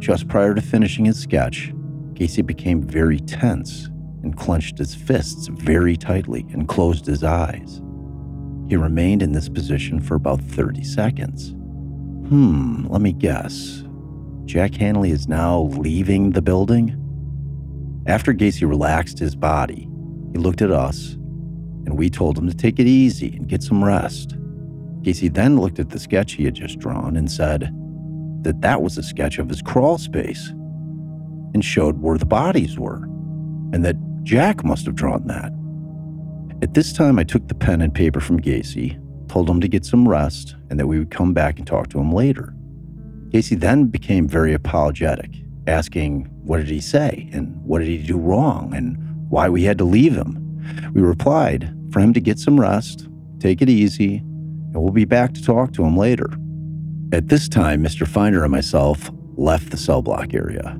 Just 0.00 0.28
prior 0.28 0.54
to 0.54 0.60
finishing 0.60 1.04
his 1.04 1.18
sketch, 1.18 1.72
Gacy 2.14 2.44
became 2.44 2.82
very 2.82 3.20
tense 3.20 3.86
and 4.22 4.36
clenched 4.36 4.78
his 4.78 4.94
fists 4.94 5.48
very 5.48 5.96
tightly 5.96 6.46
and 6.52 6.68
closed 6.68 7.06
his 7.06 7.24
eyes. 7.24 7.80
He 8.68 8.76
remained 8.76 9.22
in 9.22 9.32
this 9.32 9.48
position 9.48 10.00
for 10.00 10.14
about 10.14 10.40
30 10.40 10.84
seconds. 10.84 11.50
Hmm, 12.28 12.86
let 12.88 13.00
me 13.00 13.12
guess. 13.12 13.81
Jack 14.52 14.74
Hanley 14.74 15.10
is 15.12 15.28
now 15.28 15.62
leaving 15.78 16.32
the 16.32 16.42
building? 16.42 16.94
After 18.06 18.34
Gacy 18.34 18.68
relaxed 18.68 19.18
his 19.18 19.34
body, 19.34 19.88
he 20.30 20.38
looked 20.38 20.60
at 20.60 20.70
us, 20.70 21.12
and 21.86 21.96
we 21.96 22.10
told 22.10 22.36
him 22.36 22.46
to 22.46 22.54
take 22.54 22.78
it 22.78 22.86
easy 22.86 23.34
and 23.34 23.48
get 23.48 23.62
some 23.62 23.82
rest. 23.82 24.36
Gacy 25.00 25.32
then 25.32 25.58
looked 25.58 25.78
at 25.78 25.88
the 25.88 25.98
sketch 25.98 26.32
he 26.34 26.44
had 26.44 26.52
just 26.52 26.78
drawn 26.78 27.16
and 27.16 27.32
said 27.32 27.74
that 28.42 28.60
that 28.60 28.82
was 28.82 28.98
a 28.98 29.02
sketch 29.02 29.38
of 29.38 29.48
his 29.48 29.62
crawl 29.62 29.96
space 29.96 30.50
and 31.54 31.64
showed 31.64 32.02
where 32.02 32.18
the 32.18 32.26
bodies 32.26 32.78
were, 32.78 33.04
and 33.72 33.82
that 33.86 33.96
Jack 34.22 34.64
must 34.64 34.84
have 34.84 34.96
drawn 34.96 35.26
that. 35.28 35.50
At 36.62 36.74
this 36.74 36.92
time, 36.92 37.18
I 37.18 37.24
took 37.24 37.48
the 37.48 37.54
pen 37.54 37.80
and 37.80 37.94
paper 37.94 38.20
from 38.20 38.38
Gacy, 38.38 39.00
told 39.30 39.48
him 39.48 39.62
to 39.62 39.68
get 39.68 39.86
some 39.86 40.06
rest, 40.06 40.56
and 40.68 40.78
that 40.78 40.88
we 40.88 40.98
would 40.98 41.10
come 41.10 41.32
back 41.32 41.56
and 41.56 41.66
talk 41.66 41.88
to 41.88 41.98
him 41.98 42.12
later. 42.12 42.54
Gacy 43.32 43.58
then 43.58 43.86
became 43.86 44.28
very 44.28 44.52
apologetic, 44.52 45.30
asking 45.66 46.24
what 46.44 46.58
did 46.58 46.68
he 46.68 46.80
say, 46.80 47.30
and 47.32 47.56
what 47.64 47.78
did 47.78 47.88
he 47.88 47.98
do 47.98 48.18
wrong, 48.18 48.74
and 48.74 48.98
why 49.30 49.48
we 49.48 49.62
had 49.62 49.78
to 49.78 49.84
leave 49.84 50.14
him. 50.14 50.38
We 50.92 51.00
replied 51.00 51.74
for 51.92 52.00
him 52.00 52.12
to 52.12 52.20
get 52.20 52.38
some 52.38 52.60
rest, 52.60 53.08
take 53.40 53.62
it 53.62 53.70
easy, 53.70 54.16
and 54.16 54.74
we'll 54.74 54.92
be 54.92 55.06
back 55.06 55.32
to 55.32 55.42
talk 55.42 55.72
to 55.72 55.84
him 55.84 55.96
later. 55.96 56.30
At 57.12 57.28
this 57.28 57.48
time, 57.48 57.82
Mr. 57.82 58.06
Finder 58.06 58.42
and 58.42 58.52
myself 58.52 59.10
left 59.36 59.70
the 59.70 59.78
cell 59.78 60.02
block 60.02 60.34
area. 60.34 60.78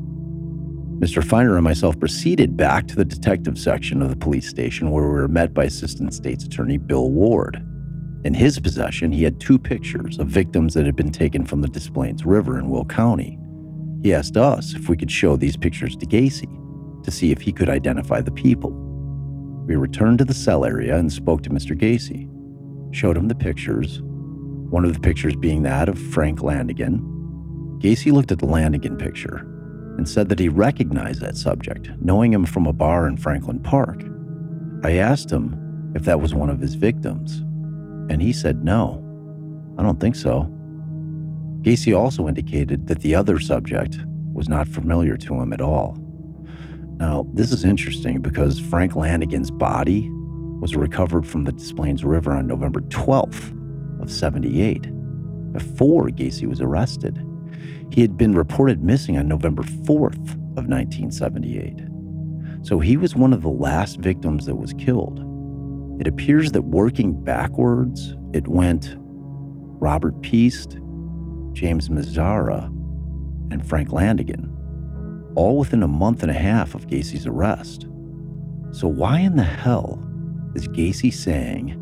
Mr. 0.99 1.25
Finder 1.25 1.57
and 1.57 1.65
myself 1.65 1.99
proceeded 1.99 2.57
back 2.57 2.87
to 2.89 2.97
the 2.97 3.05
detective 3.05 3.59
section 3.59 4.03
of 4.03 4.11
the 4.11 4.17
police 4.17 4.49
station 4.49 4.91
where 4.91 5.05
we 5.05 5.11
were 5.11 5.27
met 5.27 5.55
by 5.55 5.65
Assistant 5.65 6.13
State's 6.13 6.45
Attorney 6.45 6.77
Bill 6.77 7.11
Ward. 7.11 7.65
In 8.25 8.35
his 8.35 8.61
possession, 8.61 9.11
he 9.11 9.25
had 9.25 9.41
two 9.41 9.59
pictures 9.59 10.19
of 10.19 10.29
victims 10.29 10.75
that 10.75 10.87
had 10.87 10.95
been 10.95 11.11
taken 11.11 11.45
from 11.45 11.61
the 11.61 11.69
Des 11.69 11.91
Plaines 11.91 12.25
River 12.25 12.59
in 12.59 12.71
Will 12.71 12.85
County. 12.85 13.39
He 14.03 14.15
asked 14.15 14.37
us 14.37 14.75
if 14.75 14.89
we 14.89 14.97
could 14.97 15.11
show 15.11 15.37
these 15.37 15.57
pictures 15.57 15.97
to 15.97 16.07
Gacy 16.07 16.49
to 17.05 17.11
see 17.11 17.33
if 17.33 17.41
he 17.41 17.53
could 17.53 17.69
identify 17.69 18.21
the 18.21 18.31
people. 18.31 18.71
We 19.67 19.75
returned 19.75 20.19
to 20.19 20.25
the 20.25 20.35
cell 20.35 20.65
area 20.65 20.97
and 20.97 21.13
spoke 21.13 21.43
to 21.43 21.51
Mr. 21.51 21.77
Gacy, 21.77 22.29
showed 22.95 23.17
him 23.17 23.27
the 23.27 23.35
pictures, 23.35 24.01
one 24.03 24.85
of 24.85 24.95
the 24.95 25.01
pictures 25.01 25.35
being 25.35 25.63
that 25.63 25.89
of 25.89 25.99
Frank 25.99 26.41
Landingin. 26.41 27.01
Gacy 27.81 28.13
looked 28.13 28.31
at 28.31 28.39
the 28.39 28.47
Landingin 28.47 28.99
picture 28.99 29.39
and 29.99 30.09
said 30.09 30.29
that 30.29 30.39
he 30.39 30.49
recognized 30.49 31.21
that 31.21 31.37
subject, 31.37 31.91
knowing 32.01 32.33
him 32.33 32.47
from 32.47 32.67
a 32.67 32.73
bar 32.73 33.09
in 33.09 33.17
Franklin 33.17 33.59
Park. 33.59 34.05
I 34.85 34.93
asked 34.93 35.31
him 35.31 35.93
if 35.97 36.05
that 36.05 36.21
was 36.21 36.35
one 36.35 36.51
of 36.51 36.61
his 36.61 36.75
victims, 36.75 37.43
and 38.11 38.21
he 38.23 38.33
said 38.33 38.65
no. 38.65 38.99
I 39.79 39.83
don't 39.83 40.01
think 40.01 40.17
so. 40.17 40.49
Gacy 41.63 41.97
also 41.97 42.27
indicated 42.29 42.89
that 42.89 43.01
the 43.01 43.15
other 43.15 43.39
subject 43.39 43.99
was 44.33 44.49
not 44.49 44.67
familiar 44.67 45.17
to 45.17 45.35
him 45.35 45.53
at 45.53 45.61
all. 45.61 45.97
Now, 46.97 47.27
this 47.33 47.53
is 47.53 47.65
interesting 47.65 48.21
because 48.21 48.59
Frank 48.59 48.93
Landingin's 48.93 49.51
body 49.51 50.09
was 50.61 50.77
recovered 50.77 51.27
from 51.27 51.45
the 51.45 51.53
Des 51.53 51.75
Plaines 51.75 52.05
River 52.05 52.33
on 52.33 52.47
November 52.47 52.81
12th 52.83 53.53
of 54.01 54.11
78, 54.11 54.83
before 55.53 56.09
Gacy 56.09 56.49
was 56.49 56.61
arrested. 56.61 57.25
He 57.93 58.01
had 58.01 58.17
been 58.17 58.33
reported 58.33 58.83
missing 58.83 59.19
on 59.19 59.29
November 59.29 59.63
4th 59.63 60.33
of 60.57 60.67
1978. 60.69 61.81
So 62.65 62.79
he 62.79 62.97
was 62.97 63.15
one 63.17 63.33
of 63.33 63.43
the 63.43 63.49
last 63.49 63.99
victims 63.99 64.47
that 64.47 64.57
was 64.57 64.73
killed. 64.75 65.21
It 66.01 66.07
appears 66.07 66.53
that 66.53 66.63
working 66.63 67.23
backwards, 67.23 68.17
it 68.33 68.49
went 68.49 68.97
Robert 68.99 70.21
Piest, 70.23 70.79
James 71.53 71.89
Mazzara, 71.89 72.67
and 73.53 73.67
Frank 73.67 73.91
Landingin, 73.91 74.51
all 75.37 75.59
within 75.59 75.83
a 75.83 75.89
month 75.89 76.23
and 76.23 76.31
a 76.31 76.35
half 76.35 76.75
of 76.75 76.87
Gacy's 76.87 77.27
arrest. 77.27 77.87
So, 78.73 78.89
why 78.89 79.21
in 79.21 79.37
the 79.37 79.43
hell 79.43 80.03
is 80.55 80.67
Gacy 80.69 81.13
saying 81.13 81.79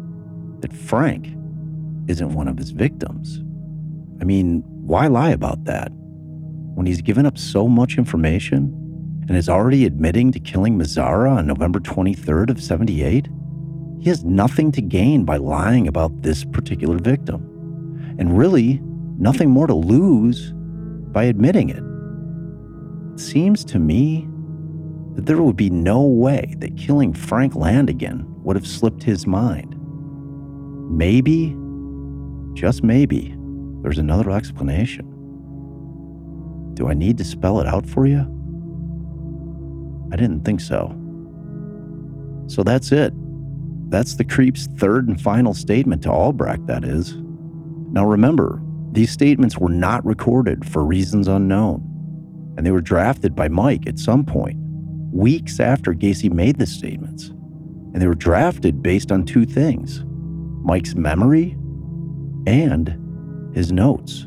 that 0.61 0.73
Frank 0.73 1.29
isn't 2.09 2.35
one 2.35 2.49
of 2.49 2.59
his 2.59 2.71
victims? 2.71 3.39
I 4.21 4.25
mean, 4.25 4.63
why 4.67 5.07
lie 5.07 5.31
about 5.31 5.65
that? 5.65 5.93
When 6.75 6.87
he's 6.87 7.01
given 7.01 7.27
up 7.27 7.39
so 7.39 7.69
much 7.69 7.97
information 7.97 8.77
and 9.29 9.37
is 9.37 9.49
already 9.49 9.87
admitting 9.87 10.33
to 10.33 10.41
killing 10.41 10.77
Mazzara 10.77 11.31
on 11.31 11.47
November 11.47 11.79
23rd 11.79 12.51
of 12.51 12.61
78? 12.61 13.29
He 14.01 14.09
has 14.09 14.25
nothing 14.25 14.73
to 14.73 14.81
gain 14.81 15.25
by 15.25 15.37
lying 15.37 15.87
about 15.87 16.23
this 16.23 16.45
particular 16.45 16.99
victim. 16.99 18.17
And 18.19 18.37
really, 18.37 18.81
nothing 19.19 19.51
more 19.51 19.67
to 19.67 19.75
lose 19.75 20.53
by 21.13 21.25
admitting 21.25 21.69
it. 21.69 21.83
It 23.15 23.21
seems 23.21 23.65
to 23.67 23.79
me 23.79 24.27
that 25.15 25.27
there 25.27 25.43
would 25.43 25.57
be 25.57 25.69
no 25.69 26.03
way 26.03 26.55
that 26.59 26.79
killing 26.79 27.13
Frank 27.13 27.53
Landingin 27.53 28.25
would 28.43 28.57
have 28.57 28.67
slipped 28.67 29.03
his 29.03 29.27
mind. 29.27 29.77
Maybe, 30.91 31.55
just 32.55 32.83
maybe, 32.83 33.37
there's 33.83 33.99
another 33.99 34.31
explanation. 34.31 35.07
Do 36.75 36.89
I 36.89 36.95
need 36.95 37.19
to 37.19 37.25
spell 37.25 37.61
it 37.61 37.67
out 37.67 37.85
for 37.87 38.07
you? 38.07 38.21
I 40.11 40.17
didn't 40.17 40.45
think 40.45 40.61
so. 40.61 40.97
So 42.47 42.63
that's 42.63 42.93
it. 42.93 43.13
That's 43.91 44.15
the 44.15 44.25
creep's 44.25 44.67
third 44.79 45.09
and 45.09 45.21
final 45.21 45.53
statement 45.53 46.03
to 46.05 46.11
Albrecht, 46.11 46.67
that 46.69 46.85
is. 46.85 47.17
Now 47.93 48.07
remember, 48.07 48.63
these 48.93 49.11
statements 49.11 49.59
were 49.59 49.69
not 49.69 50.05
recorded 50.07 50.65
for 50.65 50.85
reasons 50.85 51.29
unknown, 51.29 51.83
and 52.57 52.65
they 52.65 52.71
were 52.71 52.81
drafted 52.81 53.35
by 53.35 53.49
Mike 53.49 53.87
at 53.87 53.99
some 53.99 54.25
point, 54.25 54.57
weeks 55.13 55.59
after 55.61 55.93
Gacy 55.93 56.33
made 56.33 56.59
the 56.59 56.67
statements. 56.67 57.29
And 57.29 58.01
they 58.01 58.07
were 58.07 58.15
drafted 58.15 58.83
based 58.83 59.11
on 59.11 59.25
two 59.25 59.45
things 59.45 60.05
Mike's 60.63 60.95
memory 60.95 61.57
and 62.47 62.97
his 63.55 63.73
notes. 63.73 64.27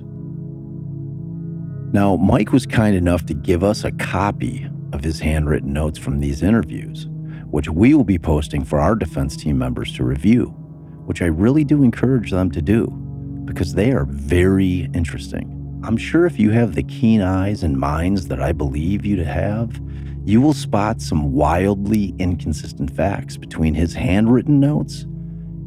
Now, 1.93 2.18
Mike 2.18 2.51
was 2.51 2.66
kind 2.66 2.95
enough 2.95 3.26
to 3.28 3.34
give 3.34 3.64
us 3.64 3.84
a 3.84 3.91
copy 3.91 4.68
of 4.91 5.03
his 5.03 5.20
handwritten 5.20 5.72
notes 5.72 5.97
from 5.97 6.20
these 6.20 6.41
interviews, 6.43 7.07
which 7.54 7.70
we 7.70 7.93
will 7.93 8.04
be 8.04 8.18
posting 8.18 8.66
for 8.66 8.80
our 8.80 8.95
defense 8.95 9.38
team 9.38 9.56
members 9.60 9.93
to 9.93 10.04
review, 10.04 10.47
which 11.06 11.22
I 11.22 11.28
really 11.28 11.64
do 11.64 11.84
encourage 11.84 12.32
them 12.32 12.49
to 12.49 12.64
do 12.64 12.88
because 13.45 13.76
they 13.76 13.91
are 13.91 14.06
very 14.06 14.89
interesting. 14.95 15.80
I'm 15.84 15.95
sure 15.95 16.26
if 16.26 16.39
you 16.39 16.49
have 16.49 16.74
the 16.74 16.82
keen 16.82 17.22
eyes 17.22 17.62
and 17.62 17.80
minds 17.80 18.28
that 18.30 18.41
I 18.41 18.54
believe 18.54 19.06
you 19.06 19.16
to 19.18 19.26
have, 19.26 19.80
you 20.26 20.41
will 20.41 20.56
spot 20.56 20.99
some 20.99 21.32
wildly 21.32 22.16
inconsistent 22.18 22.89
facts 22.89 23.38
between 23.38 23.76
his 23.76 23.93
handwritten 23.93 24.60
notes 24.60 25.04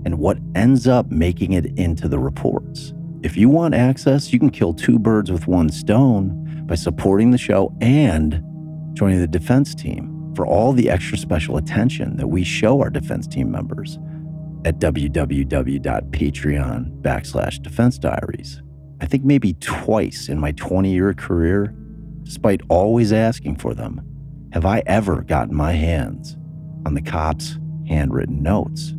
and 0.05 0.18
what 0.18 0.39
ends 0.57 0.89
up 0.89 1.12
making 1.12 1.53
it 1.53 1.66
into 1.78 2.09
the 2.09 2.18
reports. 2.18 2.95
If 3.22 3.37
you 3.37 3.49
want 3.49 3.74
access, 3.74 4.32
you 4.32 4.41
can 4.41 4.51
kill 4.51 4.74
two 4.74 4.99
birds 4.99 5.30
with 5.30 5.47
one 5.47 5.68
stone 5.68 6.64
by 6.66 6.74
supporting 6.74 7.30
the 7.30 7.39
show 7.39 7.72
and 7.80 8.43
joining 8.95 9.20
the 9.20 9.28
defense 9.28 9.72
team 9.72 10.15
for 10.37 10.47
all 10.47 10.72
the 10.72 10.89
extra 10.91 11.18
special 11.18 11.57
attention 11.57 12.16
that 12.18 12.28
we 12.28 12.45
show 12.45 12.80
our 12.80 12.91
defense 12.91 13.26
team 13.26 13.51
members 13.51 13.99
at 14.66 14.78
www.patreon 14.78 15.80
backslash 17.01 17.62
defense 17.62 17.99
diaries. 17.99 18.62
I 19.01 19.07
think 19.07 19.24
maybe 19.24 19.55
twice 19.55 20.28
in 20.28 20.39
my 20.39 20.53
20 20.53 20.93
year 20.93 21.14
career, 21.14 21.74
despite 22.22 22.61
always 22.68 23.12
asking 23.12 23.57
for 23.57 23.74
them, 23.74 24.03
have 24.53 24.66
I 24.66 24.82
ever 24.87 25.22
gotten 25.22 25.55
my 25.55 25.72
hands 25.72 26.37
on 26.84 26.95
the 26.95 27.03
cops' 27.03 27.59
handwritten 27.89 28.43
notes. 28.43 28.93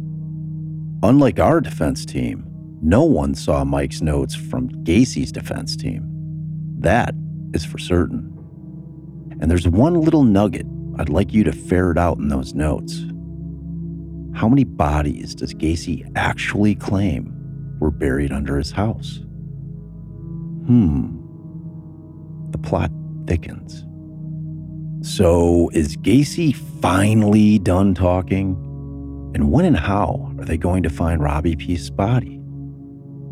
Unlike 1.04 1.40
our 1.40 1.62
defense 1.62 2.06
team, 2.06 2.46
no 2.82 3.04
one 3.04 3.36
saw 3.36 3.64
Mike's 3.64 4.02
notes 4.02 4.36
from 4.36 4.68
Gacy's 4.84 5.32
defense 5.32 5.76
team. 5.76 6.04
That 6.80 7.14
is 7.54 7.66
for 7.66 7.78
certain. 7.78 8.34
And 9.40 9.50
there's 9.50 9.68
one 9.68 9.94
little 10.02 10.24
nugget 10.24 10.66
I'd 11.00 11.10
like 11.10 11.34
you 11.34 11.44
to 11.44 11.52
ferret 11.52 11.98
out 11.98 12.18
in 12.18 12.30
those 12.30 12.54
notes. 12.54 13.06
How 14.34 14.50
many 14.50 14.64
bodies 14.64 15.36
does 15.36 15.54
Gacy 15.54 16.10
actually 16.16 16.76
claim 16.76 17.34
were 17.80 17.92
buried 17.92 18.32
under 18.32 18.58
his 18.58 18.72
house? 18.72 19.18
Hmm. 20.66 21.18
The 22.52 22.58
plot 22.58 22.92
thickens. 23.28 23.84
So, 25.08 25.70
is 25.74 25.96
Gacy 25.98 26.56
finally 26.56 27.60
done 27.60 27.94
talking? 27.94 28.56
And 29.36 29.52
when 29.52 29.66
and 29.66 29.78
how 29.78 30.34
are 30.40 30.46
they 30.46 30.58
going 30.58 30.82
to 30.84 30.90
find 30.90 31.22
Robbie 31.22 31.56
Piest's 31.56 31.92
body? 31.92 32.42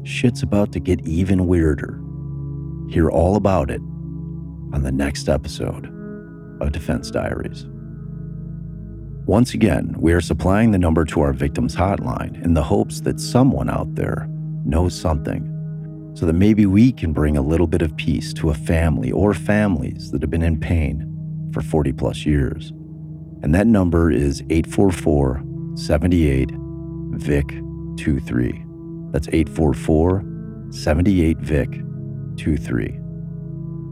Shit's 0.04 0.44
about 0.44 0.72
to 0.74 0.80
get 0.80 1.06
even 1.08 1.48
weirder. 1.48 2.00
Hear 2.90 3.10
all 3.10 3.36
about 3.36 3.72
it 3.72 3.82
on 4.74 4.84
the 4.84 4.92
next 4.92 5.28
episode 5.28 5.95
of 6.62 6.72
Defense 6.72 7.12
Diaries. 7.12 7.66
Once 9.26 9.54
again, 9.54 9.96
we 9.98 10.14
are 10.14 10.22
supplying 10.22 10.72
the 10.72 10.78
number 10.78 11.04
to 11.06 11.22
our 11.22 11.34
victims' 11.34 11.76
hotline 11.76 12.44
in 12.44 12.54
the 12.54 12.64
hopes 12.64 13.02
that 13.02 13.20
someone 13.20 13.70
out 13.70 13.96
there 13.96 14.28
knows 14.64 15.00
something 15.00 15.52
so 16.16 16.26
that 16.26 16.34
maybe 16.34 16.66
we 16.66 16.92
can 16.92 17.12
bring 17.12 17.36
a 17.36 17.42
little 17.42 17.68
bit 17.68 17.82
of 17.82 17.96
peace 17.98 18.34
to 18.34 18.50
a 18.50 18.54
family 18.54 19.12
or 19.12 19.34
families 19.34 20.12
that 20.12 20.22
have 20.22 20.30
been 20.30 20.44
in 20.44 20.60
pain 20.60 21.50
for 21.54 21.62
40 21.62 21.92
plus 21.94 22.26
years. 22.26 22.72
And 23.42 23.54
that 23.54 23.68
number 23.68 24.12
is 24.12 24.42
844 24.50 25.44
78 25.76 26.52
VIC 27.18 27.48
23. 27.98 28.66
That's 29.12 29.28
844 29.28 30.24
78 30.72 31.38
VIC 31.40 31.72
23. 32.38 33.05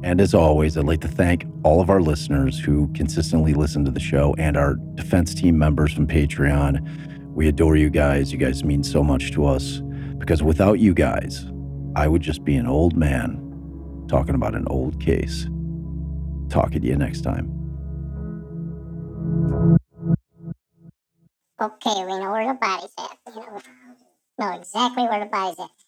And 0.04 0.20
as 0.20 0.34
always, 0.34 0.78
I'd 0.78 0.84
like 0.84 1.00
to 1.02 1.08
thank 1.08 1.46
all 1.64 1.80
of 1.80 1.90
our 1.90 2.02
listeners 2.02 2.60
who 2.60 2.92
consistently 2.94 3.54
listen 3.54 3.86
to 3.86 3.92
the 3.92 4.02
show 4.02 4.36
and 4.38 4.58
our 4.58 4.76
defense 4.96 5.34
team 5.34 5.58
members 5.58 5.94
from 5.94 6.08
Patreon. 6.08 7.34
We 7.34 7.48
adore 7.48 7.78
you 7.78 7.90
guys. 7.90 8.32
You 8.34 8.38
guys 8.38 8.66
mean 8.66 8.84
so 8.84 9.02
much 9.02 9.32
to 9.32 9.46
us 9.46 9.82
because 10.18 10.44
without 10.44 10.80
you 10.80 10.94
guys, 10.94 11.46
I 11.96 12.10
would 12.10 12.22
just 12.22 12.44
be 12.44 12.58
an 12.58 12.68
old 12.68 12.98
man 12.98 13.40
talking 14.10 14.36
about 14.36 14.56
an 14.56 14.68
old 14.68 15.00
case. 15.00 15.48
Talking 16.50 16.82
to 16.82 16.88
you 16.88 16.98
next 16.98 17.22
time. 17.22 17.48
Okay, 21.62 22.06
we 22.06 22.20
know 22.20 22.30
where 22.30 22.52
the 22.52 22.60
body's 22.60 22.92
at. 23.00 23.18
You 23.34 23.40
know, 23.40 23.62
know 24.38 24.56
exactly 24.58 25.04
where 25.04 25.22
the 25.22 25.28
body's 25.28 25.60
at. 25.60 25.83